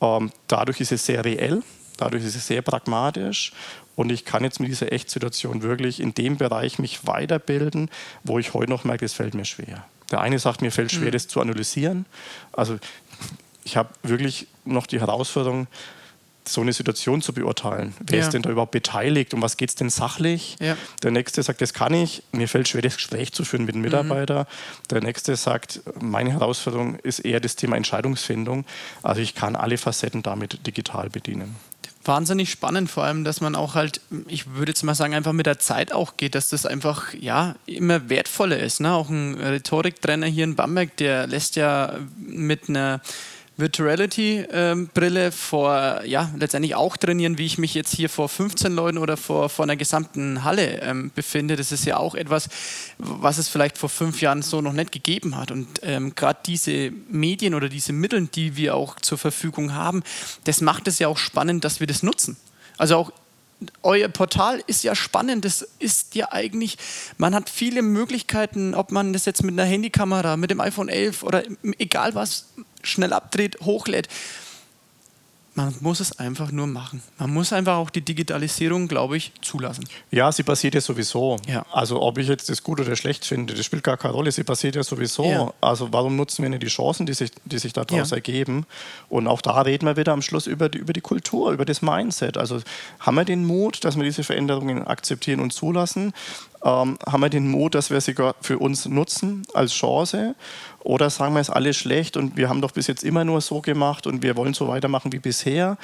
[0.00, 1.64] Ähm, dadurch ist es sehr reell,
[1.96, 3.52] dadurch ist es sehr pragmatisch
[3.96, 7.90] und ich kann jetzt mit dieser Echtsituation wirklich in dem Bereich mich weiterbilden,
[8.22, 9.84] wo ich heute noch merke, es fällt mir schwer.
[10.12, 11.12] Der eine sagt, mir fällt schwer, mhm.
[11.12, 12.06] das zu analysieren.
[12.52, 12.78] Also
[13.70, 15.68] ich habe wirklich noch die Herausforderung,
[16.44, 17.94] so eine Situation zu beurteilen.
[18.00, 18.24] Wer ja.
[18.24, 19.32] ist denn da überhaupt beteiligt?
[19.32, 20.56] Um was geht es denn sachlich?
[20.58, 20.76] Ja.
[21.04, 22.24] Der nächste sagt, das kann ich.
[22.32, 24.40] Mir fällt schwer, das Gespräch zu führen mit dem Mitarbeiter.
[24.40, 24.88] Mhm.
[24.90, 28.64] Der nächste sagt, meine Herausforderung ist eher das Thema Entscheidungsfindung.
[29.04, 31.54] Also ich kann alle Facetten damit digital bedienen
[32.04, 35.46] wahnsinnig spannend, vor allem, dass man auch halt, ich würde jetzt mal sagen, einfach mit
[35.46, 38.80] der Zeit auch geht, dass das einfach ja immer wertvoller ist.
[38.80, 38.92] Ne?
[38.92, 43.00] Auch ein Rhetoriktrainer hier in Bamberg, der lässt ja mit einer
[43.60, 49.16] Virtuality-Brille vor, ja, letztendlich auch trainieren, wie ich mich jetzt hier vor 15 Leuten oder
[49.16, 51.56] vor, vor einer gesamten Halle ähm, befinde.
[51.56, 52.48] Das ist ja auch etwas,
[52.98, 55.50] was es vielleicht vor fünf Jahren so noch nicht gegeben hat.
[55.50, 60.02] Und ähm, gerade diese Medien oder diese Mittel, die wir auch zur Verfügung haben,
[60.44, 62.36] das macht es ja auch spannend, dass wir das nutzen.
[62.78, 63.12] Also auch
[63.82, 65.44] euer Portal ist ja spannend.
[65.44, 66.78] Das ist ja eigentlich,
[67.18, 71.22] man hat viele Möglichkeiten, ob man das jetzt mit einer Handykamera, mit dem iPhone 11
[71.22, 71.42] oder
[71.78, 72.46] egal was
[72.82, 74.08] schnell abdreht, hochlädt.
[75.54, 77.02] Man muss es einfach nur machen.
[77.18, 79.84] Man muss einfach auch die Digitalisierung, glaube ich, zulassen.
[80.12, 81.38] Ja, sie passiert ja sowieso.
[81.46, 81.66] Ja.
[81.72, 84.30] Also ob ich jetzt das gut oder schlecht finde, das spielt gar keine Rolle.
[84.30, 85.24] Sie passiert ja sowieso.
[85.24, 85.52] Ja.
[85.60, 88.16] Also warum nutzen wir nicht die Chancen, die sich, die sich daraus ja.
[88.16, 88.64] ergeben?
[89.08, 91.82] Und auch da reden wir wieder am Schluss über die, über die Kultur, über das
[91.82, 92.38] Mindset.
[92.38, 92.60] Also
[93.00, 96.12] haben wir den Mut, dass wir diese Veränderungen akzeptieren und zulassen?
[96.62, 100.34] Ähm, haben wir den Mut, dass wir sie für uns nutzen als Chance?
[100.80, 103.40] Oder sagen wir, es ist alles schlecht und wir haben doch bis jetzt immer nur
[103.40, 105.78] so gemacht und wir wollen so weitermachen wie bisher.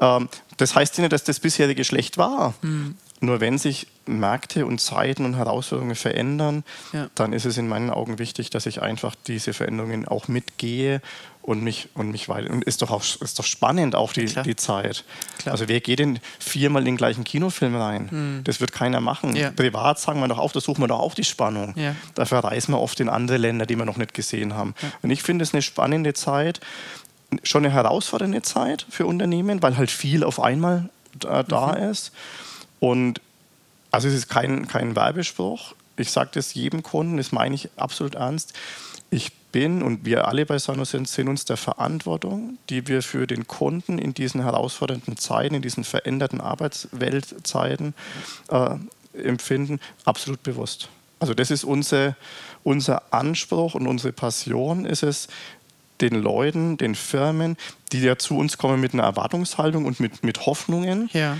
[0.00, 0.16] Ja.
[0.16, 2.54] Ähm, das heißt nicht, dass das bisherige schlecht war.
[2.62, 2.96] Mhm.
[3.20, 7.08] Nur wenn sich Märkte und Zeiten und Herausforderungen verändern, ja.
[7.14, 11.00] dann ist es in meinen Augen wichtig, dass ich einfach diese Veränderungen auch mitgehe
[11.44, 12.50] und mich, und mich weiter.
[12.50, 15.04] Und ist doch, auch, ist doch spannend auch die, ja, die Zeit.
[15.38, 15.52] Klar.
[15.52, 18.08] Also wer geht denn viermal in den gleichen Kinofilm rein?
[18.10, 18.44] Mhm.
[18.44, 19.36] Das wird keiner machen.
[19.36, 19.50] Ja.
[19.50, 21.74] Privat sagen wir doch auf, da suchen wir doch auch die Spannung.
[21.76, 21.94] Ja.
[22.14, 24.74] Dafür reisen wir oft in andere Länder, die wir noch nicht gesehen haben.
[25.02, 26.60] Und ich finde es eine spannende Zeit,
[27.42, 30.88] schon eine herausfordernde Zeit für Unternehmen, weil halt viel auf einmal
[31.18, 31.90] da, da mhm.
[31.90, 32.12] ist.
[32.80, 33.20] Und
[33.90, 35.74] also es ist kein, kein Werbespruch.
[35.98, 38.54] Ich sage das jedem Kunden, das meine ich absolut ernst.
[39.10, 43.28] Ich bin und wir alle bei Sano sind, sind uns der Verantwortung, die wir für
[43.28, 47.94] den Kunden in diesen herausfordernden Zeiten, in diesen veränderten Arbeitsweltzeiten
[48.48, 48.76] äh,
[49.16, 50.88] empfinden, absolut bewusst.
[51.20, 52.16] Also das ist unser,
[52.64, 55.28] unser Anspruch und unsere Passion ist es,
[56.00, 57.56] den Leuten, den Firmen,
[57.92, 61.38] die ja zu uns kommen mit einer Erwartungshaltung und mit, mit Hoffnungen, ja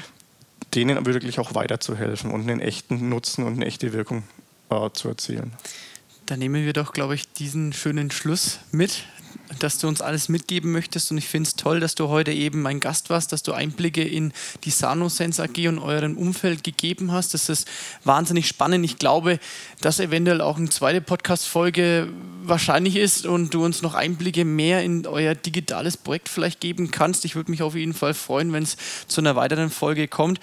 [0.75, 4.25] denen wirklich auch weiterzuhelfen und einen echten Nutzen und eine echte Wirkung
[4.71, 5.53] äh, zu erzielen.
[6.27, 9.05] Da nehmen wir doch, glaube ich, diesen schönen Schluss mit
[9.59, 11.11] dass du uns alles mitgeben möchtest.
[11.11, 14.03] Und ich finde es toll, dass du heute eben mein Gast warst, dass du Einblicke
[14.03, 14.33] in
[14.65, 17.35] die Sanosense AG und euren Umfeld gegeben hast.
[17.35, 17.69] Das ist
[18.05, 18.85] wahnsinnig spannend.
[18.85, 19.39] Ich glaube,
[19.81, 22.09] dass eventuell auch eine zweite Podcast-Folge
[22.43, 27.25] wahrscheinlich ist und du uns noch Einblicke mehr in euer digitales Projekt vielleicht geben kannst.
[27.25, 28.77] Ich würde mich auf jeden Fall freuen, wenn es
[29.09, 30.41] zu einer weiteren Folge kommt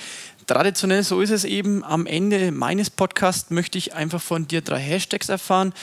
[0.54, 4.80] traditionell, so ist es eben, am Ende meines Podcasts möchte ich einfach von dir drei
[4.80, 5.74] Hashtags erfahren,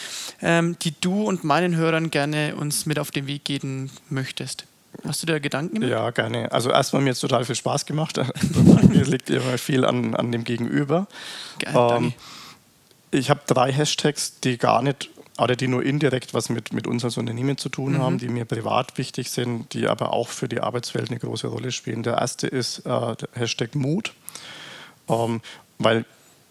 [0.42, 4.66] ähm, die du und meinen Hörern gerne uns mit auf den Weg geben möchtest.
[5.06, 5.90] Hast du da Gedanken gemacht?
[5.90, 6.50] Ja, gerne.
[6.52, 8.20] Also erstmal mir jetzt total viel Spaß gemacht.
[8.88, 11.06] Mir liegt immer viel an, an dem Gegenüber.
[11.60, 12.12] Geil, ähm,
[13.10, 17.04] ich habe drei Hashtags, die gar nicht oder die nur indirekt was mit, mit uns
[17.04, 17.98] als Unternehmen zu tun mhm.
[17.98, 21.70] haben, die mir privat wichtig sind, die aber auch für die Arbeitswelt eine große Rolle
[21.70, 22.02] spielen.
[22.02, 24.12] Der erste ist äh, der Hashtag Mut.
[25.08, 25.40] Ähm,
[25.78, 26.04] weil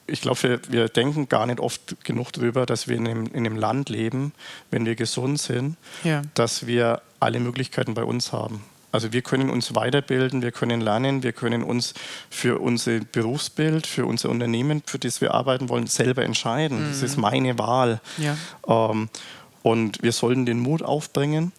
[0.07, 3.45] ich glaube, wir, wir, denken gar nicht oft genug darüber, dass wir in einem, in
[3.45, 4.31] einem Land leben,
[4.71, 6.21] wenn wir gesund sind, ja.
[6.33, 8.63] dass wir alle Möglichkeiten bei uns haben.
[8.91, 11.93] Also wir können uns weiterbilden, wir können lernen, wir können uns
[12.29, 16.85] für unser Berufsbild, für unser Unternehmen, für das wir arbeiten wollen, selber entscheiden.
[16.85, 16.89] Mhm.
[16.89, 17.99] Das ist meine Wahl.
[18.17, 18.37] Ja.
[18.67, 19.09] Ähm,
[19.61, 21.51] und wir sollten den Mut aufbringen,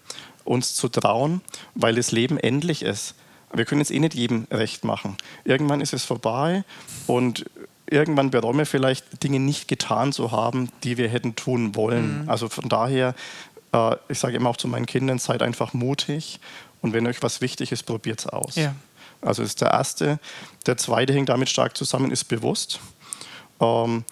[0.44, 1.42] uns zu trauen,
[1.74, 3.14] weil das Leben endlich ist.
[3.52, 5.16] Wir können es eh nicht jedem recht machen.
[5.44, 6.64] Irgendwann ist es vorbei
[7.06, 7.46] und
[7.86, 12.22] irgendwann bereuen wir vielleicht Dinge nicht getan zu haben, die wir hätten tun wollen.
[12.22, 12.28] Mhm.
[12.28, 13.14] Also von daher,
[13.72, 16.40] äh, ich sage immer auch zu meinen Kindern, seid einfach mutig
[16.82, 18.56] und wenn euch was wichtig ist, probiert es aus.
[18.56, 18.74] Ja.
[19.20, 20.20] Also das ist der erste.
[20.66, 22.80] Der zweite hängt damit stark zusammen, ist bewusst.
[23.60, 24.04] Ähm,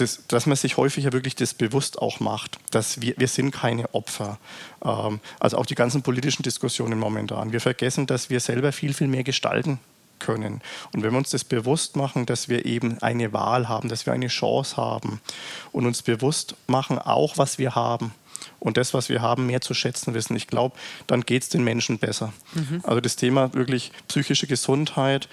[0.00, 3.92] das, dass man sich häufiger wirklich das bewusst auch macht, dass wir, wir sind keine
[3.94, 4.38] Opfer.
[4.84, 7.52] Ähm, also auch die ganzen politischen Diskussionen momentan.
[7.52, 9.80] Wir vergessen, dass wir selber viel, viel mehr gestalten
[10.18, 10.60] können.
[10.92, 14.12] Und wenn wir uns das bewusst machen, dass wir eben eine Wahl haben, dass wir
[14.12, 15.20] eine Chance haben
[15.72, 18.12] und uns bewusst machen, auch was wir haben
[18.60, 20.76] und das, was wir haben, mehr zu schätzen wissen, ich glaube,
[21.06, 22.32] dann geht es den Menschen besser.
[22.54, 22.80] Mhm.
[22.84, 25.28] Also das Thema wirklich psychische Gesundheit,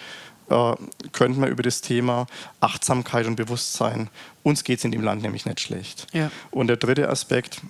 [0.49, 0.73] äh,
[1.11, 2.27] könnten wir über das Thema
[2.59, 4.09] Achtsamkeit und Bewusstsein,
[4.43, 6.07] uns geht es in dem Land nämlich nicht schlecht.
[6.13, 6.31] Ja.
[6.51, 7.61] Und der dritte Aspekt,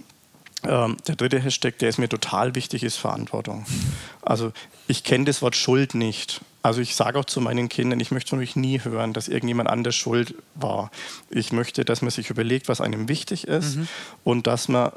[0.67, 3.65] ähm, der dritte Hashtag, der ist mir total wichtig, ist Verantwortung.
[4.21, 4.51] Also
[4.87, 6.41] ich kenne das Wort Schuld nicht.
[6.63, 9.69] Also ich sage auch zu meinen Kindern, ich möchte von euch nie hören, dass irgendjemand
[9.69, 10.89] anders schuld war.
[11.29, 13.87] Ich möchte, dass man sich überlegt, was einem wichtig ist mhm.
[14.23, 14.91] und dass man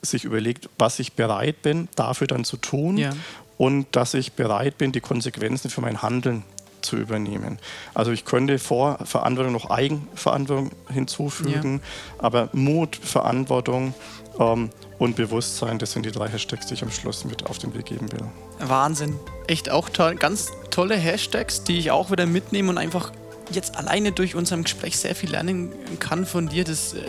[0.00, 3.14] sich überlegt, was ich bereit bin, dafür dann zu tun ja.
[3.58, 6.42] und dass ich bereit bin, die Konsequenzen für mein Handeln
[6.82, 7.58] zu übernehmen.
[7.94, 12.24] Also ich könnte vor Verantwortung noch Eigenverantwortung hinzufügen, ja.
[12.24, 13.94] aber Mut, Verantwortung
[14.38, 17.74] ähm, und Bewusstsein, das sind die drei Hashtags, die ich am Schluss mit auf den
[17.74, 18.24] Weg geben will.
[18.60, 19.18] Wahnsinn.
[19.46, 20.14] Echt auch toll.
[20.14, 23.12] Ganz tolle Hashtags, die ich auch wieder mitnehme und einfach
[23.50, 26.64] jetzt alleine durch unserem Gespräch sehr viel lernen kann von dir.
[26.64, 27.02] Das, äh,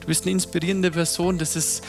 [0.00, 1.38] du bist eine inspirierende Person.
[1.38, 1.84] Das ist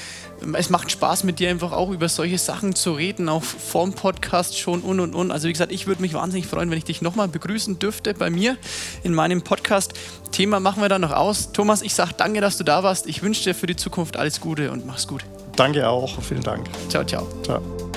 [0.53, 4.57] es macht Spaß mit dir einfach auch über solche Sachen zu reden, auch vorm Podcast
[4.57, 5.31] schon und und und.
[5.31, 8.29] Also wie gesagt, ich würde mich wahnsinnig freuen, wenn ich dich nochmal begrüßen dürfte bei
[8.29, 8.57] mir
[9.03, 9.93] in meinem Podcast.
[10.31, 11.51] Thema machen wir dann noch aus.
[11.51, 13.07] Thomas, ich sage danke, dass du da warst.
[13.07, 15.25] Ich wünsche dir für die Zukunft alles Gute und mach's gut.
[15.55, 16.21] Danke auch.
[16.21, 16.67] Vielen Dank.
[16.89, 17.27] Ciao, ciao.
[17.43, 17.88] Ciao.